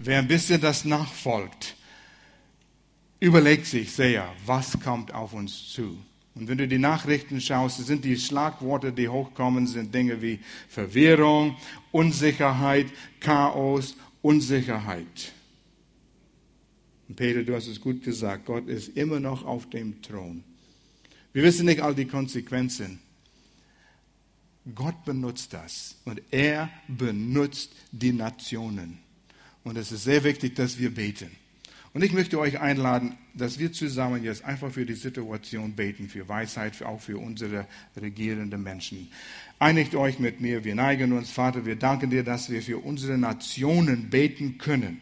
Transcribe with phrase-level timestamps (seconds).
[0.00, 1.76] wer ein bisschen das nachfolgt,
[3.20, 5.98] überlegt sich sehr, was kommt auf uns zu.
[6.34, 11.56] Und wenn du die Nachrichten schaust, sind die Schlagworte, die hochkommen, sind Dinge wie Verwirrung,
[11.90, 12.86] Unsicherheit,
[13.20, 15.32] Chaos, Unsicherheit.
[17.08, 20.42] Und Peter, du hast es gut gesagt, Gott ist immer noch auf dem Thron.
[21.32, 23.00] Wir wissen nicht all die Konsequenzen.
[24.74, 28.98] Gott benutzt das und er benutzt die Nationen.
[29.64, 31.30] Und es ist sehr wichtig, dass wir beten.
[31.92, 36.28] Und ich möchte euch einladen, dass wir zusammen jetzt einfach für die Situation beten, für
[36.28, 37.66] Weisheit, auch für unsere
[38.00, 39.10] regierenden Menschen.
[39.58, 43.18] Einigt euch mit mir, wir neigen uns, Vater, wir danken dir, dass wir für unsere
[43.18, 45.00] Nationen beten können.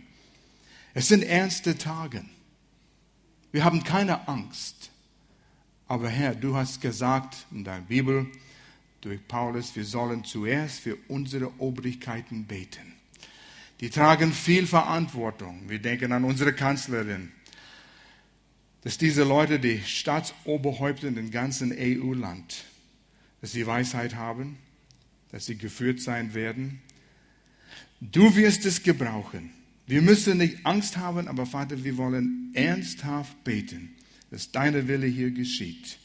[0.94, 2.24] Es sind ernste Tage.
[3.52, 4.90] Wir haben keine Angst.
[5.86, 8.26] Aber Herr, du hast gesagt in deiner Bibel
[9.02, 12.97] durch Paulus, wir sollen zuerst für unsere Obrigkeiten beten.
[13.80, 15.68] Die tragen viel Verantwortung.
[15.68, 17.30] Wir denken an unsere Kanzlerin,
[18.82, 22.64] dass diese Leute, die Staatsoberhäupter in dem ganzen EU-Land,
[23.40, 24.58] dass sie Weisheit haben,
[25.30, 26.80] dass sie geführt sein werden.
[28.00, 29.50] Du wirst es gebrauchen.
[29.86, 33.94] Wir müssen nicht Angst haben, aber Vater, wir wollen ernsthaft beten,
[34.30, 35.98] dass deine Wille hier geschieht.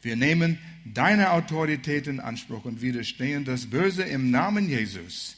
[0.00, 5.37] Wir nehmen deine Autorität in Anspruch und widerstehen das Böse im Namen Jesus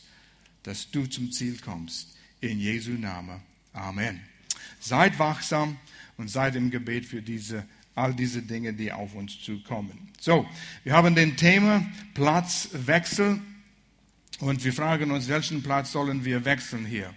[0.63, 2.17] dass du zum Ziel kommst.
[2.41, 3.41] In Jesu Namen.
[3.73, 4.21] Amen.
[4.81, 5.77] Seid wachsam
[6.17, 10.09] und seid im Gebet für diese, all diese Dinge, die auf uns zukommen.
[10.19, 10.49] So,
[10.85, 13.41] wir haben den Thema Platzwechsel
[14.41, 17.15] und wir fragen uns, welchen Platz sollen wir wechseln hier?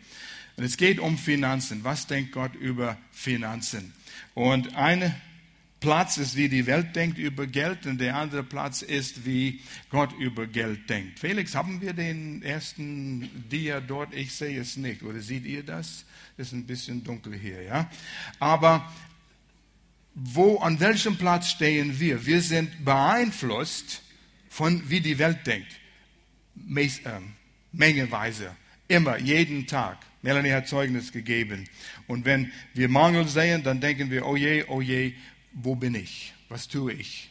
[0.55, 1.83] Und es geht um Finanzen.
[1.83, 3.93] Was denkt Gott über Finanzen?
[4.35, 5.15] Und eine
[5.83, 10.13] Platz ist, wie die Welt denkt über Geld und der andere Platz ist, wie Gott
[10.17, 11.19] über Geld denkt.
[11.19, 14.13] Felix, haben wir den ersten Dia dort?
[14.13, 15.03] Ich sehe es nicht.
[15.03, 16.05] Oder seht ihr das?
[16.37, 17.91] Ist ein bisschen dunkel hier, ja?
[18.39, 18.89] Aber
[20.15, 22.25] wo, an welchem Platz stehen wir?
[22.25, 24.03] Wir sind beeinflusst
[24.47, 25.67] von, wie die Welt denkt.
[26.55, 27.19] Mes, äh,
[27.73, 28.55] mengeweise.
[28.87, 29.97] Immer, jeden Tag.
[30.21, 31.67] Melanie hat Zeugnis gegeben.
[32.07, 35.13] Und wenn wir Mangel sehen, dann denken wir, oh je, oh je,
[35.53, 36.33] wo bin ich?
[36.49, 37.29] Was tue ich?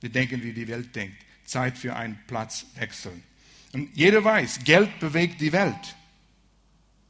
[0.00, 1.16] Wir denken, wie die Welt denkt.
[1.44, 3.12] Zeit für einen Platzwechsel.
[3.72, 5.96] Und jeder weiß, Geld bewegt die Welt.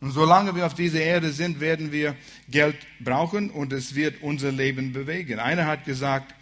[0.01, 2.17] Und solange wir auf dieser Erde sind, werden wir
[2.49, 5.39] Geld brauchen und es wird unser Leben bewegen.
[5.39, 6.35] Einer hat gesagt,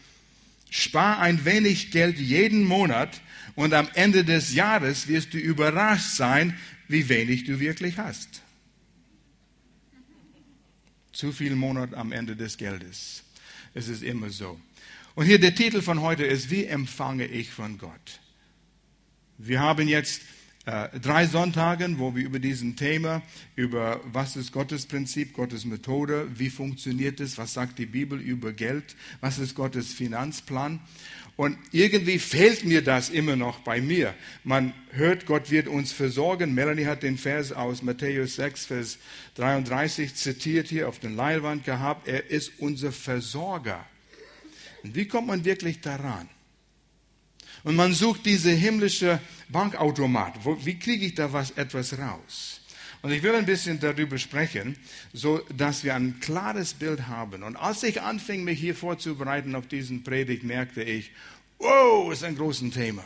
[0.71, 3.21] spar ein wenig Geld jeden Monat
[3.57, 8.43] und am Ende des Jahres wirst du überrascht sein, wie wenig du wirklich hast.
[11.13, 13.25] Zu viel Monat am Ende des Geldes.
[13.79, 14.59] Es ist immer so.
[15.15, 18.19] Und hier der Titel von heute ist, wie empfange ich von Gott?
[19.39, 20.23] Wir haben jetzt
[20.67, 23.23] äh, drei Sonntage, wo wir über diesen Thema,
[23.55, 28.53] über was ist Gottes Prinzip, Gottes Methode, wie funktioniert es, was sagt die Bibel über
[28.53, 30.81] Geld, was ist Gottes Finanzplan.
[31.39, 34.13] Und irgendwie fehlt mir das immer noch bei mir.
[34.43, 36.53] Man hört, Gott wird uns versorgen.
[36.53, 38.99] Melanie hat den Vers aus Matthäus 6, Vers
[39.37, 42.09] 33 zitiert hier auf den Leinwand gehabt.
[42.09, 43.87] Er ist unser Versorger.
[44.83, 46.29] Und wie kommt man wirklich daran?
[47.63, 50.45] Und man sucht diese himmlische Bankautomat.
[50.65, 52.58] Wie kriege ich da was, etwas raus?
[53.03, 54.77] Und ich will ein bisschen darüber sprechen,
[55.13, 57.43] so dass wir ein klares Bild haben.
[57.43, 61.13] Und als ich anfing, mich hier vorzubereiten auf diesen Predigt, merkte ich,
[61.59, 63.05] wow, ist ein großes Thema.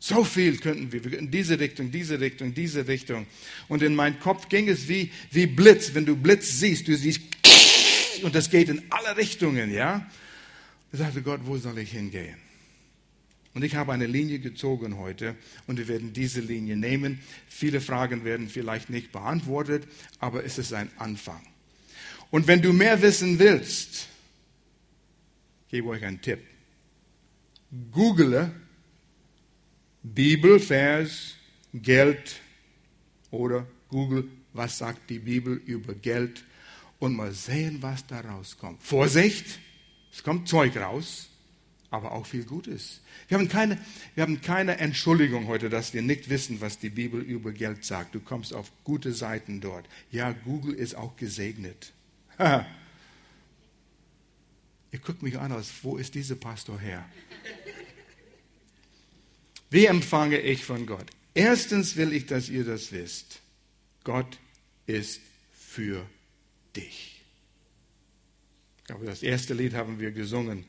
[0.00, 3.24] So viel könnten wir, in diese Richtung, diese Richtung, diese Richtung.
[3.68, 5.94] Und in meinem Kopf ging es wie, wie Blitz.
[5.94, 7.20] Wenn du Blitz siehst, du siehst,
[8.24, 10.04] und das geht in alle Richtungen, ja.
[10.92, 12.36] Ich sagte Gott, wo soll ich hingehen?
[13.54, 15.36] Und ich habe eine Linie gezogen heute
[15.66, 17.20] und wir werden diese Linie nehmen.
[17.48, 19.86] Viele Fragen werden vielleicht nicht beantwortet,
[20.18, 21.42] aber es ist ein Anfang.
[22.30, 24.08] Und wenn du mehr wissen willst,
[25.68, 26.40] gebe euch einen Tipp.
[27.90, 28.52] Google
[30.02, 31.36] Bibel, Vers,
[31.72, 32.40] Geld
[33.30, 36.44] oder Google, was sagt die Bibel über Geld
[36.98, 38.82] und mal sehen, was da rauskommt.
[38.82, 39.60] Vorsicht,
[40.12, 41.28] es kommt Zeug raus,
[41.92, 43.00] aber auch viel Gutes.
[43.28, 43.78] Wir haben, keine,
[44.14, 48.14] wir haben keine Entschuldigung heute, dass wir nicht wissen, was die Bibel über Geld sagt.
[48.14, 49.86] Du kommst auf gute Seiten dort.
[50.10, 51.92] Ja, Google ist auch gesegnet.
[52.38, 52.64] Ihr
[55.00, 57.04] guckt mich an, als wo ist dieser Pastor her?
[59.68, 61.06] Wie empfange ich von Gott?
[61.34, 63.40] Erstens will ich, dass ihr das wisst.
[64.04, 64.38] Gott
[64.86, 65.20] ist
[65.52, 66.06] für
[66.74, 67.20] dich.
[68.88, 70.64] Aber das erste Lied haben wir gesungen.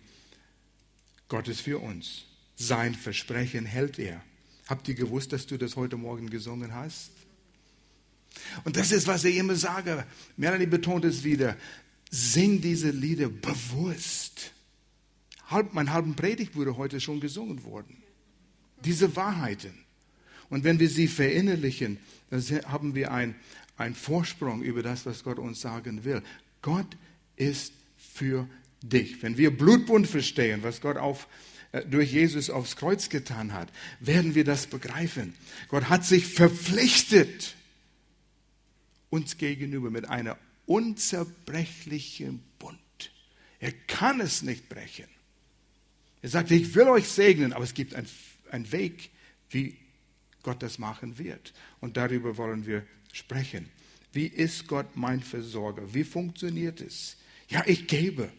[1.27, 2.25] Gott ist für uns.
[2.55, 4.21] Sein Versprechen hält er.
[4.67, 7.11] Habt ihr gewusst, dass du das heute Morgen gesungen hast?
[8.63, 10.05] Und das ist, was ich immer sage.
[10.37, 11.57] Melanie betont es wieder.
[12.09, 14.51] Sing diese Lieder bewusst.
[15.47, 17.97] Halb, mein halben Predigt wurde heute schon gesungen worden.
[18.83, 19.73] Diese Wahrheiten.
[20.49, 21.97] Und wenn wir sie verinnerlichen,
[22.29, 26.21] dann haben wir einen Vorsprung über das, was Gott uns sagen will.
[26.61, 26.97] Gott
[27.35, 28.47] ist für
[28.83, 29.23] dich.
[29.23, 31.27] Wenn wir Blutbund verstehen, was Gott auf,
[31.71, 33.69] äh, durch Jesus aufs Kreuz getan hat,
[33.99, 35.33] werden wir das begreifen.
[35.69, 37.55] Gott hat sich verpflichtet,
[39.09, 42.79] uns gegenüber mit einer unzerbrechlichen Bund.
[43.59, 45.07] Er kann es nicht brechen.
[46.21, 49.09] Er sagt, ich will euch segnen, aber es gibt einen Weg,
[49.49, 49.77] wie
[50.41, 51.53] Gott das machen wird.
[51.79, 53.69] Und darüber wollen wir sprechen.
[54.11, 55.93] Wie ist Gott mein Versorger?
[55.93, 57.17] Wie funktioniert es?
[57.49, 58.29] Ja, ich gebe.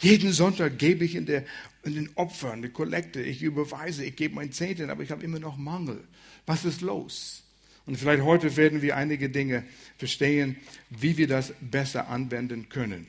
[0.00, 1.44] Jeden Sonntag gebe ich in, der,
[1.82, 5.24] in den Opfern, in der Kollekte, ich überweise, ich gebe mein Zehnten, aber ich habe
[5.24, 6.02] immer noch Mangel.
[6.46, 7.42] Was ist los?
[7.86, 9.64] Und vielleicht heute werden wir einige Dinge
[9.98, 10.56] verstehen,
[10.90, 13.06] wie wir das besser anwenden können.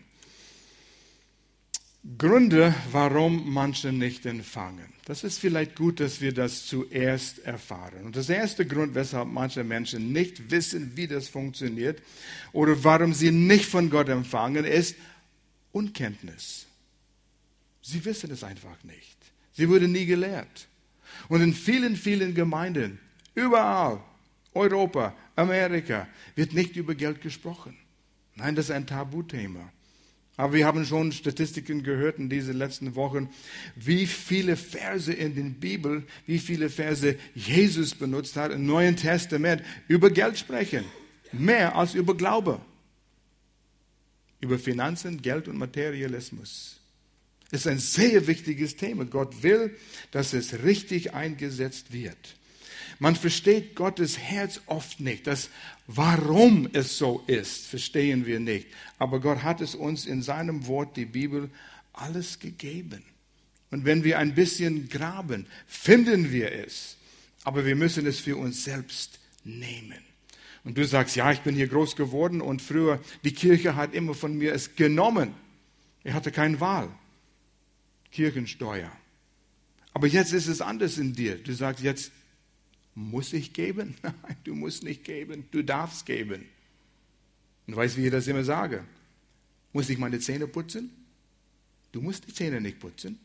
[2.17, 4.91] Gründe, warum manche nicht empfangen.
[5.05, 8.05] Das ist vielleicht gut, dass wir das zuerst erfahren.
[8.05, 12.01] Und das erste Grund, weshalb manche Menschen nicht wissen, wie das funktioniert
[12.53, 14.95] oder warum sie nicht von Gott empfangen, ist
[15.71, 16.65] Unkenntnis.
[17.91, 19.17] Sie wissen es einfach nicht.
[19.51, 20.67] Sie wurde nie gelehrt.
[21.27, 22.99] Und in vielen, vielen Gemeinden,
[23.35, 24.01] überall,
[24.53, 27.75] Europa, Amerika, wird nicht über Geld gesprochen.
[28.35, 29.71] Nein, das ist ein Tabuthema.
[30.37, 33.29] Aber wir haben schon Statistiken gehört in diesen letzten Wochen,
[33.75, 39.61] wie viele Verse in der Bibel, wie viele Verse Jesus benutzt hat im Neuen Testament
[39.89, 40.85] über Geld sprechen.
[41.33, 42.61] Mehr als über Glaube.
[44.39, 46.80] Über Finanzen, Geld und Materialismus.
[47.51, 49.05] Ist ein sehr wichtiges Thema.
[49.05, 49.75] Gott will,
[50.11, 52.35] dass es richtig eingesetzt wird.
[52.99, 55.27] Man versteht Gottes Herz oft nicht.
[55.27, 55.49] Das
[55.87, 58.67] Warum es so ist, verstehen wir nicht.
[58.97, 61.49] Aber Gott hat es uns in seinem Wort, die Bibel,
[61.91, 63.03] alles gegeben.
[63.71, 66.95] Und wenn wir ein bisschen graben, finden wir es.
[67.43, 69.97] Aber wir müssen es für uns selbst nehmen.
[70.63, 74.13] Und du sagst, ja, ich bin hier groß geworden und früher, die Kirche hat immer
[74.13, 75.33] von mir es genommen.
[76.03, 76.89] Ich hatte keine Wahl.
[78.11, 78.91] Kirchensteuer.
[79.93, 81.35] Aber jetzt ist es anders in dir.
[81.37, 82.11] Du sagst, jetzt
[82.95, 83.95] muss ich geben?
[84.03, 86.45] Nein, du musst nicht geben, du darfst geben.
[87.67, 88.83] Und weißt, wie ich das immer sage?
[89.73, 90.91] Muss ich meine Zähne putzen?
[91.91, 93.19] Du musst die Zähne nicht putzen.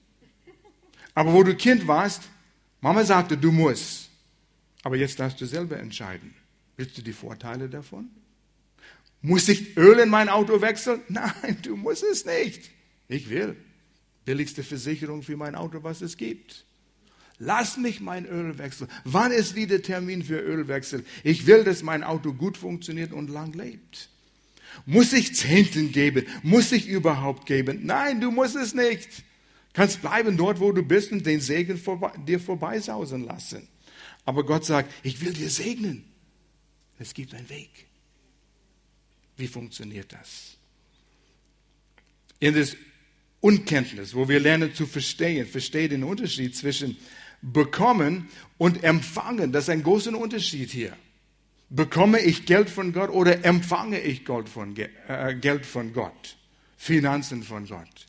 [1.15, 2.23] Aber wo du Kind warst,
[2.81, 4.11] Mama sagte, du musst.
[4.83, 6.35] Aber jetzt darfst du selber entscheiden.
[6.77, 8.11] Willst du die Vorteile davon?
[9.23, 11.01] Muss ich Öl in mein Auto wechseln?
[11.09, 12.71] Nein, du musst es nicht.
[13.09, 13.57] Ich will.
[14.27, 16.67] Billigste Versicherung für mein Auto, was es gibt.
[17.39, 18.91] Lass mich mein Öl wechseln.
[19.05, 21.05] Wann ist wieder Termin für Ölwechsel?
[21.23, 24.11] Ich will, dass mein Auto gut funktioniert und lang lebt.
[24.85, 26.27] Muss ich Zehnten geben?
[26.43, 27.81] Muss ich überhaupt geben?
[27.85, 29.09] Nein, du musst es nicht.
[29.73, 33.69] Kannst bleiben dort, wo du bist und den Segen vorbei, dir vorbeisausen lassen.
[34.25, 36.05] Aber Gott sagt, ich will dir segnen.
[36.99, 37.87] Es gibt einen Weg.
[39.37, 40.57] Wie funktioniert das?
[42.41, 42.77] In das
[43.41, 46.97] Unkenntnis, wo wir lernen zu verstehen, verstehe den Unterschied zwischen
[47.43, 48.29] bekommen
[48.59, 49.53] und empfangen.
[49.53, 50.97] Das ist ein großer Unterschied hier.
[51.69, 56.37] Bekomme ich Geld von Gott oder empfange ich Geld von, äh, Geld von Gott?
[56.77, 58.07] Finanzen von Gott.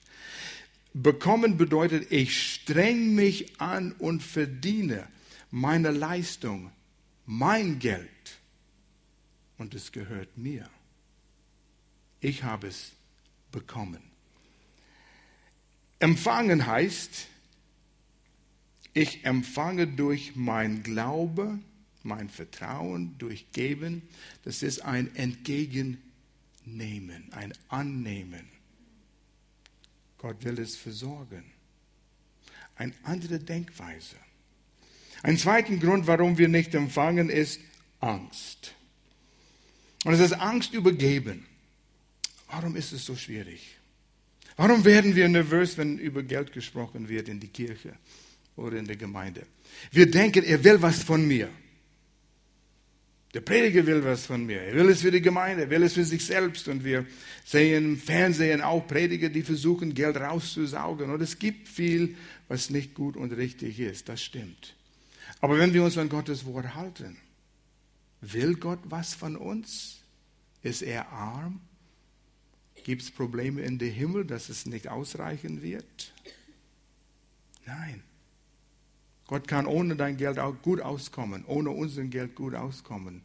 [0.94, 5.08] Bekommen bedeutet, ich streng mich an und verdiene
[5.52, 6.72] meine Leistung,
[7.26, 8.10] mein Geld.
[9.58, 10.70] Und es gehört mir.
[12.20, 12.94] Ich habe es
[13.52, 14.02] bekommen.
[16.00, 17.28] Empfangen heißt,
[18.94, 21.60] ich empfange durch mein Glaube,
[22.04, 24.02] mein Vertrauen, durch Geben.
[24.44, 26.02] Das ist ein Entgegennehmen,
[27.32, 28.48] ein Annehmen.
[30.18, 31.44] Gott will es versorgen.
[32.76, 34.16] Eine andere Denkweise.
[35.24, 37.60] Ein zweiter Grund, warum wir nicht empfangen, ist
[38.00, 38.74] Angst.
[40.06, 41.46] Und es ist Angst übergeben.
[42.48, 43.77] Warum ist es so schwierig?
[44.58, 47.94] Warum werden wir nervös, wenn über Geld gesprochen wird in die Kirche?
[48.58, 49.44] oder in der Gemeinde.
[49.92, 51.50] Wir denken, er will was von mir.
[53.34, 54.62] Der Prediger will was von mir.
[54.62, 56.68] Er will es für die Gemeinde, er will es für sich selbst.
[56.68, 57.06] Und wir
[57.46, 61.12] sehen im Fernsehen auch Prediger, die versuchen, Geld rauszusaugen.
[61.12, 62.16] Und es gibt viel,
[62.48, 64.10] was nicht gut und richtig ist.
[64.10, 64.76] Das stimmt.
[65.40, 67.18] Aber wenn wir uns an Gottes Wort halten,
[68.22, 70.00] will Gott was von uns?
[70.64, 71.62] Ist er arm?
[72.88, 76.14] Gibt es Probleme in dem Himmel, dass es nicht ausreichen wird?
[77.66, 78.02] Nein.
[79.28, 83.24] Gott kann ohne dein Geld auch gut auskommen, ohne unser Geld gut auskommen.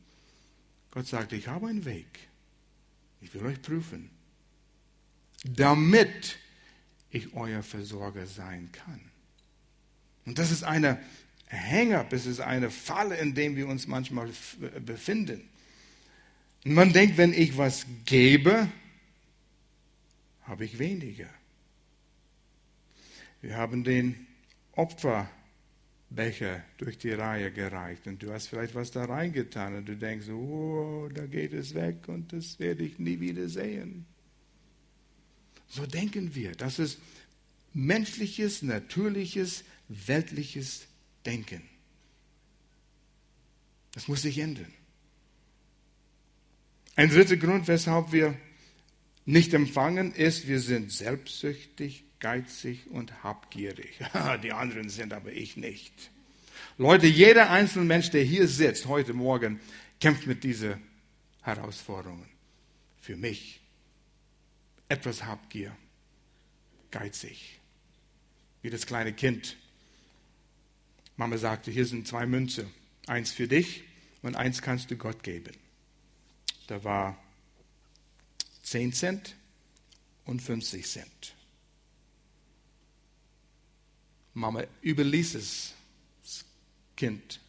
[0.90, 2.08] Gott sagt, ich habe einen Weg.
[3.20, 4.10] Ich will euch prüfen,
[5.44, 6.38] damit
[7.10, 9.00] ich euer Versorger sein kann.
[10.26, 10.98] Und das ist eine
[11.48, 14.28] Hang-up, es ist eine Falle, in der wir uns manchmal
[14.84, 15.48] befinden.
[16.64, 18.68] Und man denkt, wenn ich was gebe,
[20.42, 21.28] habe ich weniger.
[23.40, 24.26] Wir haben den
[24.72, 30.28] Opferbecher durch die Reihe gereicht und du hast vielleicht was da reingetan und du denkst,
[30.28, 34.06] oh, da geht es weg und das werde ich nie wieder sehen.
[35.68, 36.52] So denken wir.
[36.52, 36.98] Das ist
[37.72, 40.86] menschliches, natürliches, weltliches
[41.24, 41.62] Denken.
[43.94, 44.72] Das muss sich ändern.
[46.94, 48.36] Ein dritter Grund, weshalb wir
[49.24, 53.98] nicht empfangen, ist, wir sind selbstsüchtig, geizig und habgierig.
[54.42, 55.92] Die anderen sind aber ich nicht.
[56.78, 59.60] Leute, jeder einzelne Mensch, der hier sitzt heute Morgen,
[60.00, 60.82] kämpft mit diesen
[61.42, 62.28] Herausforderungen.
[63.00, 63.60] Für mich
[64.88, 65.76] etwas Habgier,
[66.90, 67.60] geizig,
[68.62, 69.56] wie das kleine Kind.
[71.16, 72.66] Mama sagte, hier sind zwei Münze,
[73.06, 73.84] eins für dich
[74.22, 75.52] und eins kannst du Gott geben.
[76.66, 77.21] Da war
[78.62, 79.36] 10 Cent
[80.24, 81.34] und 50 Cent.
[84.34, 85.74] Mama überließ es
[86.22, 86.44] das
[86.96, 87.40] Kind,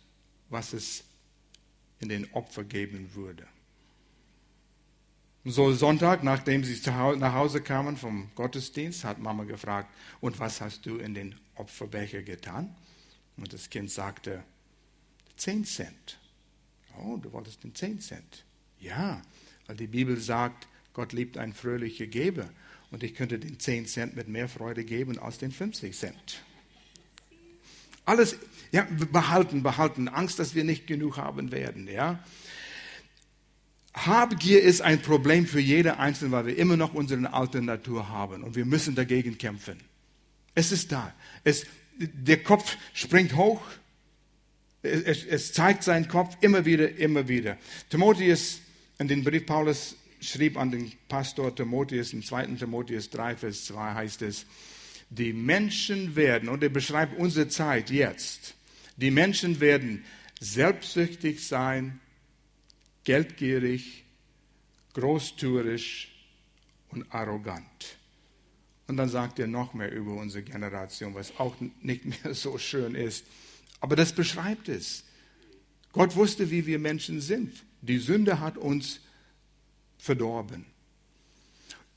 [0.49, 1.03] was es
[1.99, 3.47] in den Opfer geben würde.
[5.45, 10.85] So Sonntag, nachdem sie nach Hause kamen vom Gottesdienst, hat Mama gefragt, und was hast
[10.85, 12.73] du in den Opferbecher getan?
[13.35, 14.43] Und das Kind sagte,
[15.37, 16.19] 10 Cent.
[16.97, 18.45] Oh, du wolltest den 10 Cent.
[18.79, 19.21] Ja,
[19.67, 22.49] weil die Bibel sagt, Gott liebt ein fröhlicher Geber.
[22.91, 26.43] Und ich könnte den 10 Cent mit mehr Freude geben als den 50 Cent.
[28.05, 28.37] Alles
[28.71, 30.07] ja, behalten, behalten.
[30.07, 31.87] Angst, dass wir nicht genug haben werden.
[31.87, 32.23] Ja?
[33.93, 38.43] Habgier ist ein Problem für jede Einzelne, weil wir immer noch unsere alte Natur haben
[38.43, 39.79] und wir müssen dagegen kämpfen.
[40.55, 41.13] Es ist da.
[41.43, 41.65] Es,
[41.97, 43.61] der Kopf springt hoch.
[44.81, 47.57] Es, es zeigt seinen Kopf immer wieder, immer wieder.
[47.89, 48.59] Timotheus
[48.99, 52.47] in den Brief Paulus schrieb an den Pastor Timotheus, im 2.
[52.55, 54.45] Timotheus 3, Vers 2 heißt es,
[55.09, 58.55] die Menschen werden, und er beschreibt unsere Zeit jetzt,
[58.97, 60.03] die Menschen werden
[60.39, 61.99] selbstsüchtig sein,
[63.03, 64.05] geldgierig,
[64.93, 66.11] großtuerisch
[66.89, 67.97] und arrogant.
[68.87, 72.95] Und dann sagt er noch mehr über unsere Generation, was auch nicht mehr so schön
[72.95, 73.25] ist.
[73.79, 75.03] Aber das beschreibt es.
[75.91, 77.63] Gott wusste, wie wir Menschen sind.
[77.81, 78.99] Die Sünde hat uns
[80.03, 80.65] verdorben.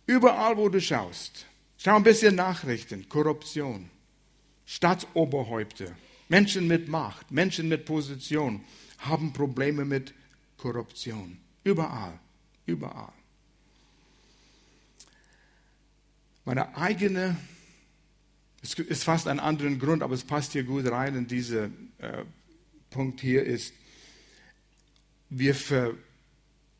[0.06, 1.44] Überall, wo du schaust,
[1.76, 3.90] schau ein bisschen Nachrichten, Korruption,
[4.64, 5.88] Staatsoberhäupter,
[6.28, 8.64] Menschen mit Macht, Menschen mit Position
[8.98, 10.14] haben Probleme mit
[10.56, 11.38] Korruption.
[11.64, 12.16] Überall,
[12.64, 13.12] überall.
[16.44, 17.36] Meine eigene,
[18.62, 22.24] es ist fast ein anderer Grund, aber es passt hier gut rein in diesen äh,
[22.90, 23.74] Punkt hier, ist,
[25.28, 25.94] wir ver,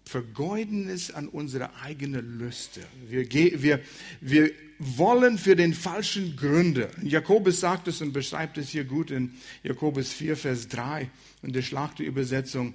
[0.06, 2.80] vergeuden es an unsere eigene Lüste.
[3.08, 3.28] Wir,
[3.60, 3.80] wir,
[4.20, 6.88] wir wollen für den falschen Gründe.
[7.02, 9.34] Jakobus sagt es und beschreibt es hier gut in
[9.64, 11.10] Jakobus 4, Vers 3
[11.42, 12.74] in der Schlachterübersetzung.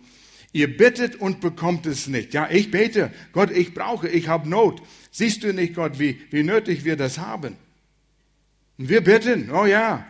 [0.51, 2.33] Ihr bittet und bekommt es nicht.
[2.33, 4.81] Ja, ich bete, Gott, ich brauche, ich habe Not.
[5.09, 7.55] Siehst du nicht, Gott, wie, wie nötig wir das haben?
[8.77, 10.05] Und wir bitten, oh ja,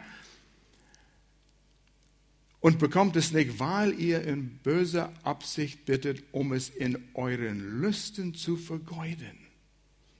[2.61, 8.33] und bekommt es nicht, weil ihr in böser Absicht bittet, um es in euren Lüsten
[8.35, 9.37] zu vergeuden.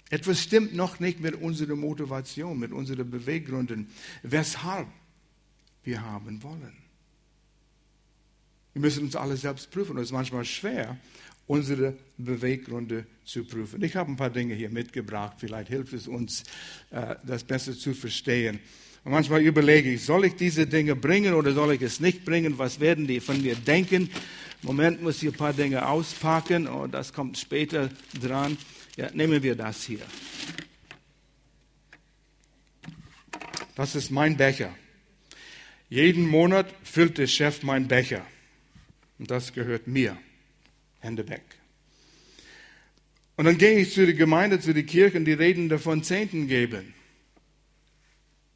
[0.09, 3.87] Etwas stimmt noch nicht mit unserer Motivation, mit unseren Beweggründen,
[4.23, 4.87] weshalb
[5.83, 6.73] wir haben wollen.
[8.73, 10.97] Wir müssen uns alle selbst prüfen es ist manchmal schwer,
[11.47, 13.83] unsere Beweggründe zu prüfen.
[13.83, 16.43] Ich habe ein paar Dinge hier mitgebracht, vielleicht hilft es uns,
[16.89, 18.59] äh, das besser zu verstehen.
[19.03, 22.59] Und manchmal überlege ich, soll ich diese Dinge bringen oder soll ich es nicht bringen?
[22.59, 24.11] Was werden die von mir denken?
[24.61, 27.89] Moment muss ich ein paar Dinge auspacken und oh, das kommt später
[28.21, 28.57] dran.
[28.95, 30.01] Ja, nehmen wir das hier.
[33.75, 34.75] Das ist mein Becher.
[35.89, 38.23] Jeden Monat füllt der Chef meinen Becher.
[39.17, 40.15] Und das gehört mir.
[40.99, 41.43] Hände weg.
[43.35, 46.93] Und dann gehe ich zu der Gemeinde, zu den Kirchen, die reden davon Zehnten geben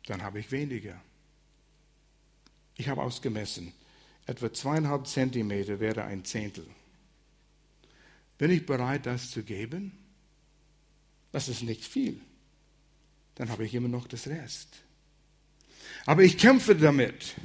[0.05, 1.01] dann habe ich weniger.
[2.77, 3.74] Ich habe ausgemessen,
[4.25, 6.65] etwa zweieinhalb Zentimeter wäre ein Zehntel.
[8.38, 9.97] Bin ich bereit, das zu geben?
[11.31, 12.19] Das ist nicht viel.
[13.35, 14.81] Dann habe ich immer noch das Rest.
[16.05, 17.35] Aber ich kämpfe damit.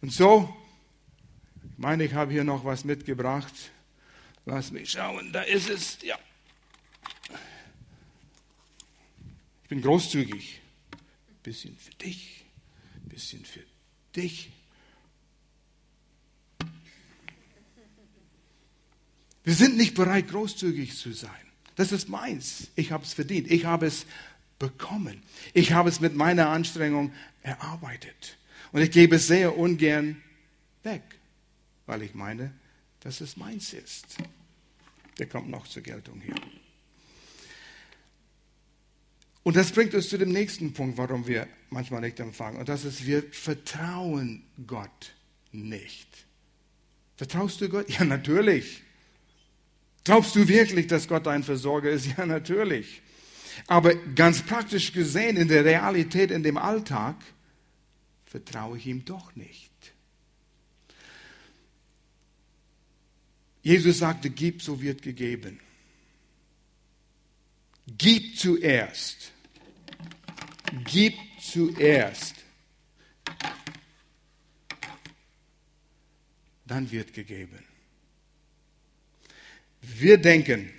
[0.00, 0.54] Und so,
[1.62, 3.54] ich meine, ich habe hier noch was mitgebracht.
[4.46, 5.98] Lass mich schauen, da ist es.
[6.02, 6.18] Ja.
[9.62, 10.60] Ich bin großzügig.
[11.50, 12.44] Bisschen für dich,
[13.08, 13.64] bisschen für
[14.14, 14.52] dich.
[19.42, 21.32] Wir sind nicht bereit, großzügig zu sein.
[21.74, 22.68] Das ist meins.
[22.76, 23.50] Ich habe es verdient.
[23.50, 24.06] Ich habe es
[24.60, 25.24] bekommen.
[25.52, 28.38] Ich habe es mit meiner Anstrengung erarbeitet.
[28.70, 30.22] Und ich gebe es sehr ungern
[30.84, 31.02] weg,
[31.86, 32.54] weil ich meine,
[33.00, 34.18] dass es meins ist.
[35.18, 36.36] Der kommt noch zur Geltung hier.
[39.50, 42.60] Und das bringt uns zu dem nächsten Punkt, warum wir manchmal nicht empfangen.
[42.60, 45.12] Und das ist, wir vertrauen Gott
[45.50, 46.06] nicht.
[47.16, 47.90] Vertraust du Gott?
[47.98, 48.84] Ja, natürlich.
[50.04, 52.06] Glaubst du wirklich, dass Gott dein Versorger ist?
[52.16, 53.02] Ja, natürlich.
[53.66, 57.16] Aber ganz praktisch gesehen, in der Realität, in dem Alltag,
[58.26, 59.72] vertraue ich ihm doch nicht.
[63.62, 65.58] Jesus sagte, gib, so wird gegeben.
[67.98, 69.32] Gib zuerst.
[70.84, 72.36] Gib zuerst.
[76.66, 77.64] Dann wird gegeben.
[79.80, 80.72] Wir denken,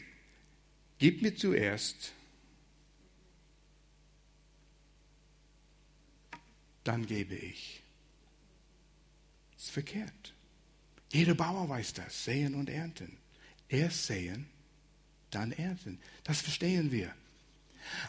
[0.99, 2.13] gib mir zuerst,
[6.83, 7.81] dann gebe ich.
[9.53, 10.33] Das ist verkehrt.
[11.11, 13.17] Jeder Bauer weiß das, säen und ernten.
[13.67, 14.47] Erst säen,
[15.29, 15.99] dann ernten.
[16.23, 17.13] Das verstehen wir.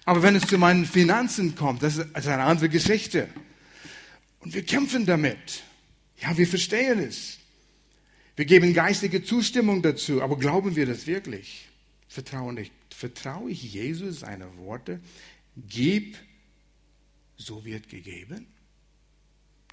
[0.05, 3.29] Aber wenn es zu meinen Finanzen kommt, das ist eine andere Geschichte.
[4.41, 5.63] Und wir kämpfen damit.
[6.21, 7.39] Ja, wir verstehen es.
[8.37, 11.69] Wir geben geistige Zustimmung dazu, aber glauben wir das wirklich?
[12.09, 15.01] Vertraue ich, vertraue ich Jesus seine Worte?
[15.57, 16.17] Gib,
[17.37, 18.47] so wird gegeben?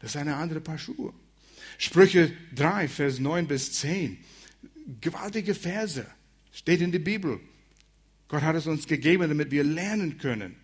[0.01, 1.13] Das ist eine andere Paar Schuhe.
[1.77, 4.17] Sprüche 3, Vers 9 bis 10.
[5.01, 6.05] Gewaltige Verse.
[6.51, 7.39] Steht in der Bibel.
[8.29, 10.55] Gott hat es uns gegeben, damit wir lernen können.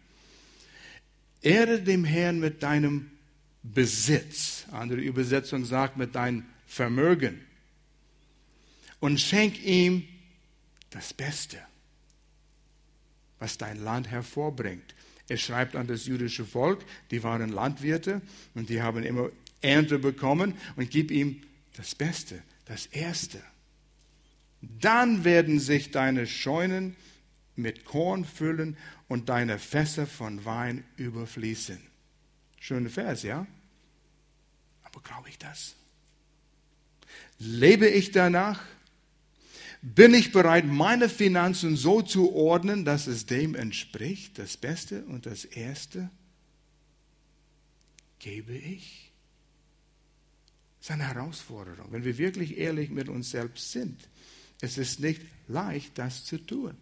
[1.41, 3.11] Ehre dem Herrn mit deinem
[3.61, 4.65] Besitz.
[4.71, 7.41] Andere Übersetzung sagt mit deinem Vermögen
[8.99, 10.07] und schenk ihm
[10.89, 11.59] das Beste,
[13.39, 14.95] was dein Land hervorbringt.
[15.27, 18.21] Er schreibt an das jüdische Volk, die waren Landwirte
[18.53, 19.29] und die haben immer
[19.61, 21.41] Ernte bekommen und gib ihm
[21.75, 23.41] das Beste, das Erste.
[24.61, 26.95] Dann werden sich deine Scheunen
[27.55, 31.79] mit Korn füllen und deine Fässer von Wein überfließen.
[32.59, 33.45] Schöne Vers, ja?
[34.83, 35.75] Aber glaube ich das?
[37.37, 38.63] Lebe ich danach?
[39.81, 45.27] Bin ich bereit, meine Finanzen so zu ordnen, dass es dem entspricht, das Beste und
[45.27, 46.09] das Erste
[48.17, 49.11] gebe ich?
[50.79, 54.09] Das ist eine Herausforderung, wenn wir wirklich ehrlich mit uns selbst sind.
[54.59, 56.75] Es ist nicht leicht, das zu tun.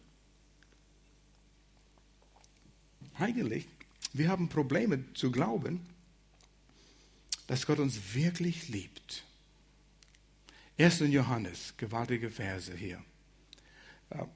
[3.15, 3.67] Eigentlich,
[4.13, 5.81] wir haben Probleme zu glauben,
[7.47, 9.23] dass Gott uns wirklich liebt.
[10.77, 10.99] 1.
[11.01, 13.03] Johannes, gewaltige Verse hier.
[14.11, 14.27] Ja,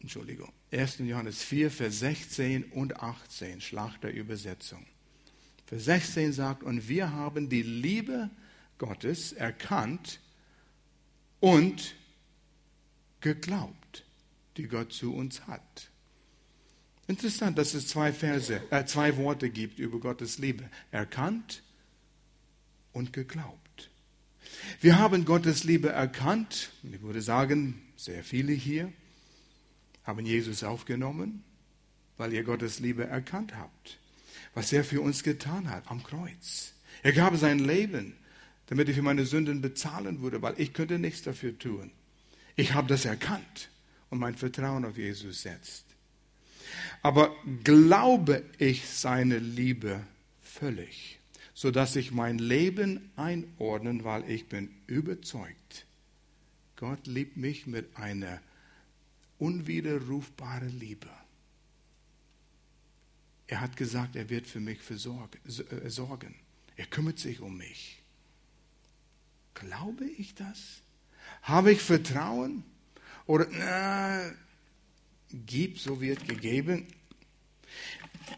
[0.00, 0.52] Entschuldigung.
[0.72, 0.98] 1.
[0.98, 4.84] Johannes 4, Vers 16 und 18, Schlachterübersetzung.
[5.66, 8.30] Vers 16 sagt, und wir haben die Liebe
[8.78, 10.20] Gottes erkannt
[11.40, 11.94] und
[13.20, 14.04] geglaubt,
[14.56, 15.90] die Gott zu uns hat.
[17.06, 20.68] Interessant, dass es zwei Verse, äh, zwei Worte gibt über Gottes Liebe.
[20.90, 21.62] Erkannt
[22.92, 23.90] und geglaubt.
[24.80, 26.70] Wir haben Gottes Liebe erkannt.
[26.82, 28.92] Ich würde sagen, sehr viele hier
[30.04, 31.44] haben Jesus aufgenommen,
[32.16, 33.98] weil ihr Gottes Liebe erkannt habt.
[34.54, 36.72] Was er für uns getan hat am Kreuz.
[37.02, 38.14] Er gab sein Leben,
[38.66, 41.90] damit er für meine Sünden bezahlen würde, weil ich könnte nichts dafür tun.
[42.56, 43.68] Ich habe das erkannt
[44.10, 45.83] und mein Vertrauen auf Jesus setzt.
[47.04, 50.00] Aber glaube ich seine Liebe
[50.42, 51.20] völlig?
[51.54, 55.86] sodass ich mein Leben einordnen, weil ich bin überzeugt,
[56.76, 58.40] Gott liebt mich mit einer
[59.38, 61.08] unwiderrufbaren Liebe.
[63.46, 64.96] Er hat gesagt, er wird für mich äh,
[65.88, 66.34] sorgen.
[66.76, 68.02] Er kümmert sich um mich.
[69.54, 70.82] Glaube ich das?
[71.42, 72.64] Habe ich Vertrauen?
[73.26, 74.32] Oder, na,
[75.46, 76.86] gib, so wird gegeben.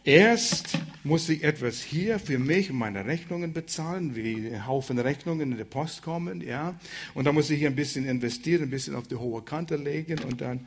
[0.04, 5.52] Erst muss ich etwas hier für mich und meine Rechnungen bezahlen, wie ein Haufen Rechnungen
[5.52, 6.78] in der Post kommen, ja.
[7.14, 10.20] Und dann muss ich hier ein bisschen investieren, ein bisschen auf die hohe Kante legen
[10.24, 10.66] und dann,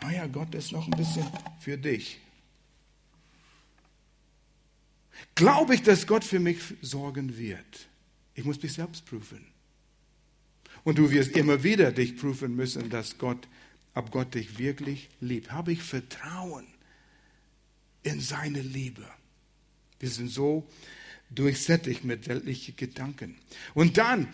[0.00, 1.26] ah ja, Gott ist noch ein bisschen
[1.60, 2.18] für dich.
[5.34, 7.88] Glaube ich, dass Gott für mich sorgen wird?
[8.34, 9.46] Ich muss mich selbst prüfen.
[10.84, 13.48] Und du wirst immer wieder dich prüfen müssen, dass Gott,
[13.96, 15.52] ob Gott dich wirklich liebt.
[15.52, 16.66] Habe ich Vertrauen
[18.02, 19.04] in seine Liebe?
[19.98, 20.68] Wir sind so
[21.30, 23.36] durchsättigt mit weltlichen Gedanken.
[23.72, 24.28] Und dann,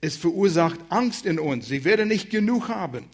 [0.00, 1.68] es verursacht Angst in uns.
[1.68, 3.06] Sie werden nicht genug haben.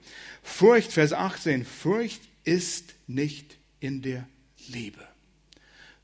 [0.42, 4.26] Furcht, Vers 18, Furcht ist nicht in der
[4.68, 5.07] Liebe,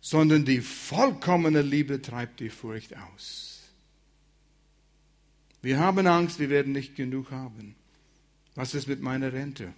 [0.02, 3.62] sondern die vollkommene Liebe treibt die Furcht aus.
[5.62, 7.74] Wir haben Angst, wir werden nicht genug haben.
[8.58, 9.72] Was ist mit meiner Rente?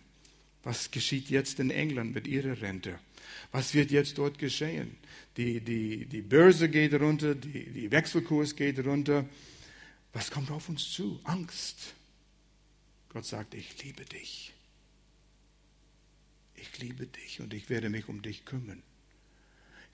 [0.62, 2.99] Was geschieht jetzt in England mit ihrer Rente?
[3.53, 4.97] Was wird jetzt dort geschehen?
[5.37, 9.29] Die, die, die Börse geht runter, die, die Wechselkurs geht runter.
[10.14, 11.21] Was kommt auf uns zu?
[11.25, 11.93] Angst.
[13.11, 14.55] Gott sagt, ich liebe dich.
[16.55, 18.83] Ich liebe dich und ich werde mich um dich kümmern.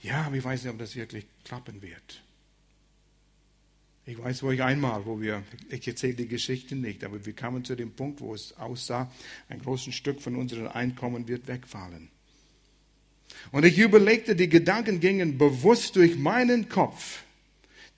[0.00, 2.22] Ja, aber ich weiß nicht, ob das wirklich klappen wird.
[4.08, 7.64] Ich weiß, wo ich einmal, wo wir, ich erzähle die Geschichte nicht, aber wir kamen
[7.64, 9.12] zu dem Punkt, wo es aussah,
[9.48, 12.08] ein großes Stück von unserem Einkommen wird wegfallen.
[13.50, 17.24] Und ich überlegte, die Gedanken gingen bewusst durch meinen Kopf.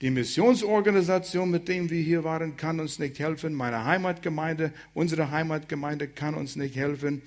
[0.01, 3.53] Die Missionsorganisation, mit dem wir hier waren, kann uns nicht helfen.
[3.53, 7.21] Meine Heimatgemeinde, unsere Heimatgemeinde kann uns nicht helfen.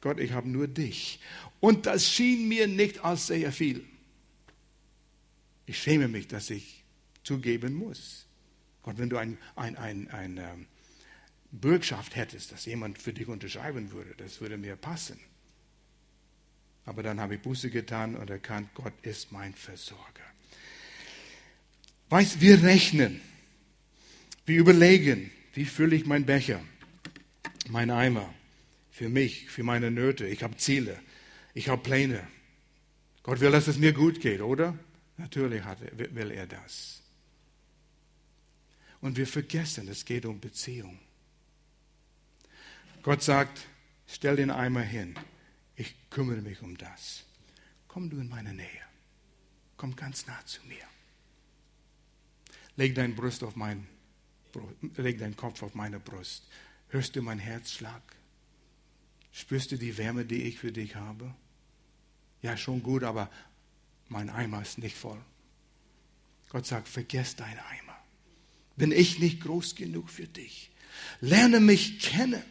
[0.00, 1.18] Gott, ich habe nur dich.
[1.58, 3.84] Und das schien mir nicht als sehr viel.
[5.66, 6.79] Ich schäme mich, dass ich
[7.22, 8.26] zugeben muss.
[8.82, 10.66] Gott, wenn du ein, ein, ein, ein ähm,
[11.52, 15.18] Bürgschaft hättest, dass jemand für dich unterschreiben würde, das würde mir passen.
[16.84, 20.04] Aber dann habe ich Buße getan und erkannt, Gott ist mein Versorger.
[22.08, 23.20] Weißt, wir rechnen,
[24.46, 26.60] wir überlegen, wie fülle ich meinen Becher,
[27.68, 28.32] meinen Eimer,
[28.90, 30.26] für mich, für meine Nöte.
[30.26, 30.98] Ich habe Ziele,
[31.54, 32.26] ich habe Pläne.
[33.22, 34.76] Gott will, dass es mir gut geht, oder?
[35.16, 35.62] Natürlich
[35.94, 36.99] will er das.
[39.00, 40.98] Und wir vergessen, es geht um Beziehung.
[43.02, 43.66] Gott sagt,
[44.06, 45.18] stell den Eimer hin.
[45.74, 47.24] Ich kümmere mich um das.
[47.88, 48.84] Komm du in meine Nähe.
[49.76, 50.84] Komm ganz nah zu mir.
[52.76, 53.86] Leg dein Brust auf mein,
[54.96, 56.46] leg deinen Kopf auf meine Brust.
[56.88, 58.02] Hörst du mein Herzschlag?
[59.32, 61.34] Spürst du die Wärme, die ich für dich habe?
[62.42, 63.30] Ja, schon gut, aber
[64.08, 65.20] mein Eimer ist nicht voll.
[66.50, 67.89] Gott sagt, vergiss deinen Eimer
[68.80, 70.70] bin ich nicht groß genug für dich.
[71.20, 72.42] Lerne mich kennen.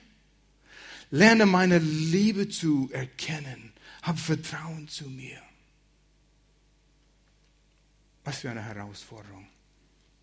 [1.09, 3.73] Lerne meine Liebe zu erkennen.
[4.03, 5.41] Hab Vertrauen zu mir.
[8.23, 9.47] Was für eine Herausforderung.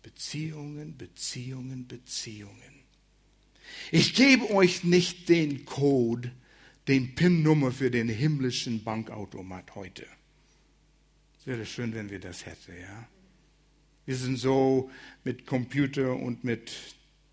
[0.01, 2.85] Beziehungen, Beziehungen, Beziehungen.
[3.91, 6.31] Ich gebe euch nicht den Code,
[6.87, 10.05] den PIN-Nummer für den himmlischen Bankautomat heute.
[11.37, 13.09] Es wäre schön, wenn wir das hätten, ja.
[14.07, 14.89] Wir sind so
[15.25, 16.71] mit Computer und mit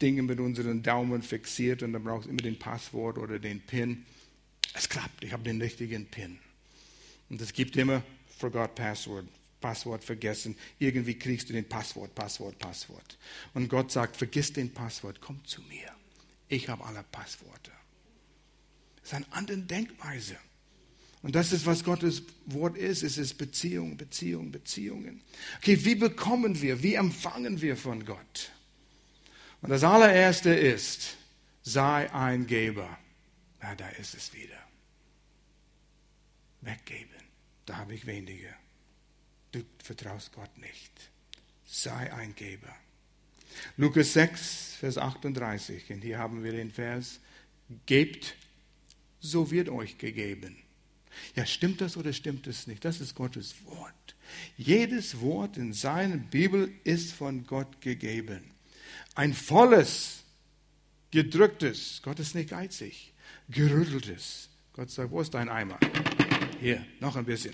[0.03, 4.05] Dingen mit unseren Daumen fixiert und dann brauchst du immer den Passwort oder den PIN.
[4.75, 6.41] Es klappt, ich habe den richtigen PIN.
[7.31, 9.27] Und es gibt immer Forgot Password,
[9.61, 10.57] Passwort vergessen.
[10.81, 13.19] Irgendwie kriegst du den Passwort, Passwort, Passwort.
[13.55, 15.93] Und Gott sagt, vergiss den Passwort, komm zu mir.
[16.49, 17.71] Ich habe alle Passworte.
[18.97, 20.37] Das ist eine andere Denkweise.
[21.25, 23.03] Und das ist, was Gottes Wort ist.
[23.03, 25.23] Es ist Beziehung, Beziehung, Beziehungen.
[25.57, 28.53] Okay, wie bekommen wir, wie empfangen wir von Gott?
[29.63, 31.17] Und das allererste ist,
[31.63, 32.99] sei ein Geber.
[33.63, 34.59] Na, da ist es wieder.
[36.61, 37.09] Weggeben.
[37.65, 38.55] Da habe ich weniger.
[39.51, 40.93] Du vertraust Gott nicht.
[41.65, 42.77] Sei ein Geber.
[43.79, 45.91] Lukas 6, Vers 38.
[45.91, 47.19] Und hier haben wir den Vers.
[47.87, 48.37] Gebt,
[49.21, 50.59] so wird euch gegeben.
[51.35, 52.85] Ja, stimmt das oder stimmt es nicht?
[52.85, 54.15] Das ist Gottes Wort.
[54.57, 58.43] Jedes Wort in seiner Bibel ist von Gott gegeben.
[59.15, 60.23] Ein volles,
[61.11, 63.13] gedrücktes, Gott ist nicht geizig,
[63.49, 64.49] gerütteltes.
[64.73, 65.79] Gott sagt, wo ist dein Eimer?
[66.61, 67.53] Hier, noch ein bisschen.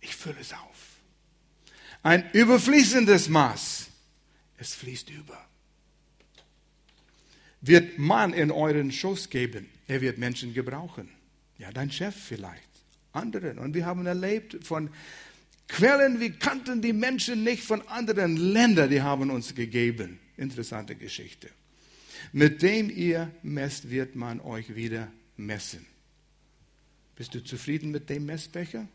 [0.00, 0.84] Ich fülle es auf.
[2.02, 3.88] Ein überfließendes Maß.
[4.58, 5.46] Es fließt über.
[7.60, 11.08] Wird man in euren Schoß geben, er wird Menschen gebrauchen.
[11.58, 12.68] Ja, dein Chef vielleicht,
[13.12, 13.58] anderen.
[13.58, 14.90] Und wir haben erlebt von
[15.68, 20.18] Quellen, wir kannten die Menschen nicht von anderen Ländern, die haben uns gegeben.
[20.36, 21.48] Interessante Geschichte.
[22.32, 25.86] Mit dem ihr messt, wird man euch wieder messen.
[27.16, 28.88] Bist du zufrieden mit dem Messbecher?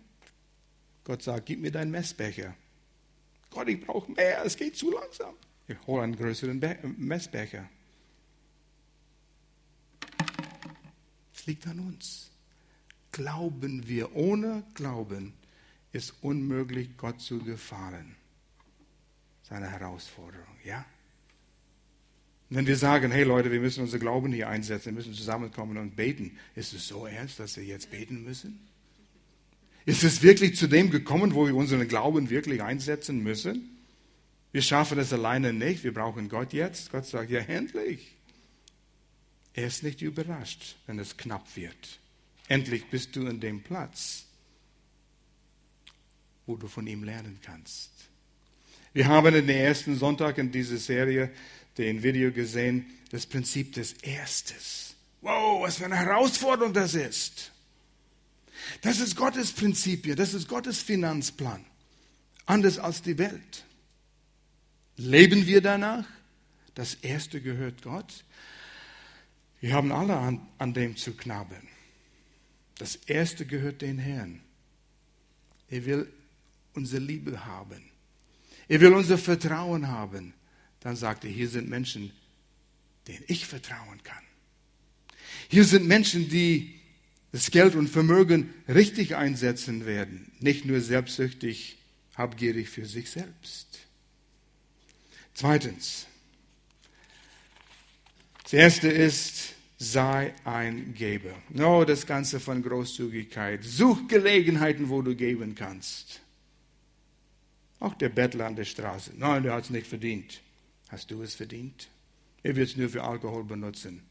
[1.05, 2.53] Gott sagt, gib mir deinen Messbecher.
[3.49, 5.33] Gott, ich brauche mehr, es geht zu langsam.
[5.67, 7.69] Ich hole einen größeren Be Messbecher.
[11.45, 12.31] Liegt an uns.
[13.11, 14.15] Glauben wir.
[14.15, 15.33] Ohne Glauben
[15.91, 18.15] ist unmöglich, Gott zu gefallen.
[19.43, 20.85] Seine Herausforderung, ja?
[22.49, 25.95] wenn wir sagen, hey Leute, wir müssen unser Glauben hier einsetzen, wir müssen zusammenkommen und
[25.95, 28.59] beten, ist es so ernst, dass wir jetzt beten müssen?
[29.85, 33.77] Ist es wirklich zu dem gekommen, wo wir unseren Glauben wirklich einsetzen müssen?
[34.51, 36.91] Wir schaffen es alleine nicht, wir brauchen Gott jetzt.
[36.91, 38.15] Gott sagt, ja, endlich.
[39.59, 41.99] Er ist nicht überrascht, wenn es knapp wird.
[42.47, 44.23] Endlich bist du in dem Platz,
[46.45, 47.91] wo du von ihm lernen kannst.
[48.93, 51.33] Wir haben in den ersten Sonntag in dieser Serie
[51.77, 54.95] den Video gesehen, das Prinzip des Erstes.
[55.19, 57.51] Wow, was für eine Herausforderung das ist.
[58.79, 61.65] Das ist Gottes Prinzip hier, das ist Gottes Finanzplan.
[62.45, 63.65] Anders als die Welt.
[64.95, 66.05] Leben wir danach?
[66.75, 68.23] Das Erste gehört Gott.
[69.61, 71.67] Wir haben alle an, an dem zu knabbern.
[72.77, 74.41] Das Erste gehört den Herrn.
[75.69, 76.11] Er will
[76.73, 77.83] unsere Liebe haben.
[78.67, 80.33] Er will unser Vertrauen haben.
[80.79, 82.11] Dann sagt er, hier sind Menschen,
[83.07, 84.23] denen ich vertrauen kann.
[85.49, 86.79] Hier sind Menschen, die
[87.31, 91.77] das Geld und Vermögen richtig einsetzen werden, nicht nur selbstsüchtig,
[92.15, 93.79] habgierig für sich selbst.
[95.33, 96.07] Zweitens,
[98.49, 101.35] das erste ist, sei ein Geber.
[101.49, 103.63] No, das Ganze von Großzügigkeit.
[103.63, 106.21] Such Gelegenheiten, wo du geben kannst.
[107.79, 109.11] Auch der Bettler an der Straße.
[109.15, 110.41] Nein, der hat es nicht verdient.
[110.87, 111.89] Hast du es verdient?
[112.41, 114.01] Er wird es nur für Alkohol benutzen.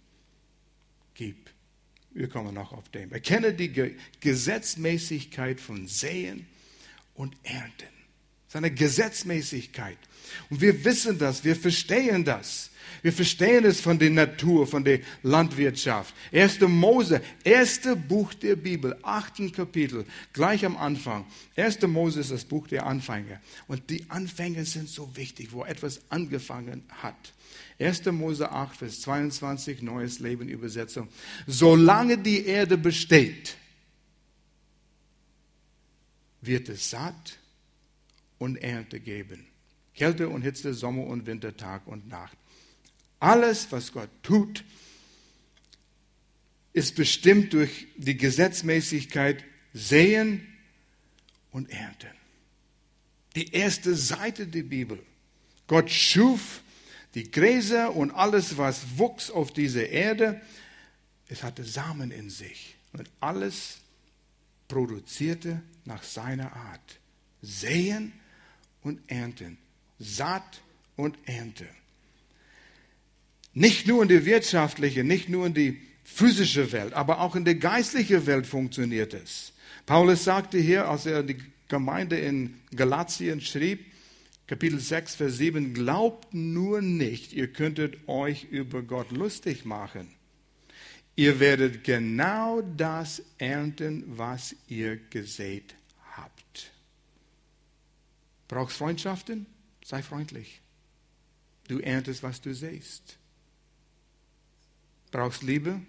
[1.15, 1.51] Gib.
[2.13, 3.13] Wir kommen noch auf dem.
[3.13, 6.47] Erkenne die Gesetzmäßigkeit von Säen
[7.15, 7.89] und Ernten.
[8.47, 9.99] Seine Gesetzmäßigkeit.
[10.49, 12.71] Und wir wissen das, wir verstehen das.
[13.03, 16.15] Wir verstehen es von der Natur, von der Landwirtschaft.
[16.33, 16.61] 1.
[16.61, 21.27] Mose, erste Buch der Bibel, achten Kapitel, gleich am Anfang.
[21.57, 21.83] 1.
[21.83, 23.41] Mose ist das Buch der Anfänge.
[23.67, 27.33] Und die Anfänge sind so wichtig, wo etwas angefangen hat.
[27.79, 28.07] 1.
[28.07, 31.09] Mose 8, Vers 22, Neues Leben Übersetzung.
[31.47, 33.57] Solange die Erde besteht,
[36.41, 37.39] wird es Saat
[38.39, 39.47] und Ernte geben.
[39.95, 42.37] Kälte und Hitze, Sommer und Winter, Tag und Nacht.
[43.21, 44.65] Alles, was Gott tut,
[46.73, 50.47] ist bestimmt durch die Gesetzmäßigkeit Sehen
[51.51, 52.11] und Ernten.
[53.35, 55.03] Die erste Seite der Bibel.
[55.67, 56.63] Gott schuf
[57.15, 60.41] die Gräser und alles, was wuchs auf dieser Erde.
[61.29, 62.77] Es hatte Samen in sich.
[62.93, 63.79] Und alles
[64.67, 67.01] produzierte nach seiner Art.
[67.43, 68.13] Sehen
[68.83, 69.59] und Ernten.
[69.99, 70.63] Saat
[70.97, 71.67] und Ernte.
[73.59, 77.57] Nicht nur in der wirtschaftlichen, nicht nur in die physische Welt, aber auch in der
[77.57, 79.53] geistlichen Welt funktioniert es.
[79.85, 83.85] Paulus sagte hier, als er die Gemeinde in Galatien schrieb,
[84.47, 90.07] Kapitel 6, Vers 7, glaubt nur nicht, ihr könntet euch über Gott lustig machen.
[91.17, 95.75] Ihr werdet genau das ernten, was ihr gesät
[96.13, 96.71] habt.
[98.47, 99.47] Brauchst Freundschaften?
[99.85, 100.61] Sei freundlich.
[101.67, 103.19] Du erntest, was du siehst.
[105.11, 105.81] Brauchst Liebe?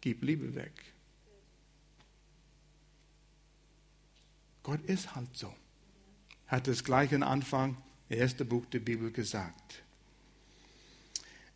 [0.00, 0.72] Gib Liebe weg.
[4.62, 5.54] Gott ist halt so.
[6.48, 7.76] Hat es gleich am Anfang,
[8.08, 9.82] erste Buch der Bibel gesagt.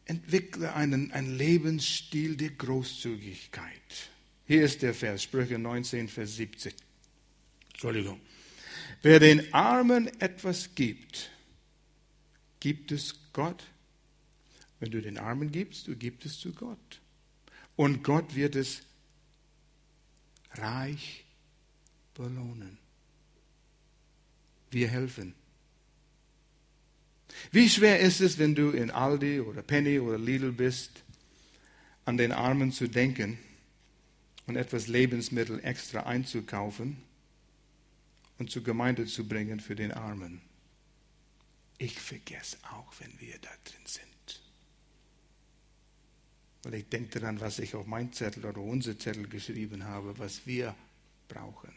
[0.04, 4.10] Entwickle einen, einen Lebensstil der Großzügigkeit.
[4.46, 6.74] Hier ist der Vers, Sprüche 19, Vers 70.
[7.70, 8.20] Entschuldigung.
[9.02, 11.30] Wer den Armen etwas gibt,
[12.58, 13.64] gibt es Gott
[14.80, 17.00] wenn du den Armen gibst, du gibst es zu Gott.
[17.76, 18.82] Und Gott wird es
[20.54, 21.24] reich
[22.14, 22.78] belohnen.
[24.70, 25.34] Wir helfen.
[27.52, 30.90] Wie schwer ist es, wenn du in Aldi oder Penny oder Lidl bist,
[32.04, 33.38] an den Armen zu denken
[34.46, 36.96] und etwas Lebensmittel extra einzukaufen
[38.38, 40.40] und zur Gemeinde zu bringen für den Armen?
[41.78, 44.19] Ich vergesse auch, wenn wir da drin sind.
[46.62, 50.46] Weil ich denke daran, was ich auf mein Zettel oder unser Zettel geschrieben habe, was
[50.46, 50.74] wir
[51.28, 51.72] brauchen.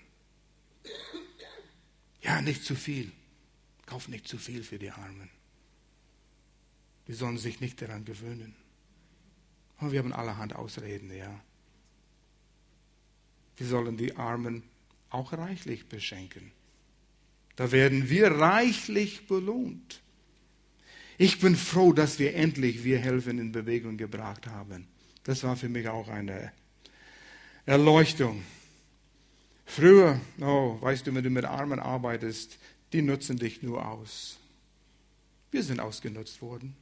[2.22, 3.12] Ja, nicht zu viel.
[3.86, 5.30] Kauf nicht zu viel für die Armen.
[7.08, 8.56] Die sollen sich nicht daran gewöhnen.
[9.80, 11.44] Und wir haben allerhand Ausreden, ja.
[13.58, 14.64] Wir sollen die Armen
[15.10, 16.52] auch reichlich beschenken.
[17.56, 20.03] Da werden wir reichlich belohnt.
[21.18, 24.88] Ich bin froh, dass wir endlich Wir helfen in Bewegung gebracht haben.
[25.24, 26.52] Das war für mich auch eine
[27.66, 28.44] Erleuchtung.
[29.66, 32.58] Früher, oh, weißt du, wenn du mit Armen arbeitest,
[32.92, 34.38] die nutzen dich nur aus.
[35.52, 36.76] Wir sind ausgenutzt worden.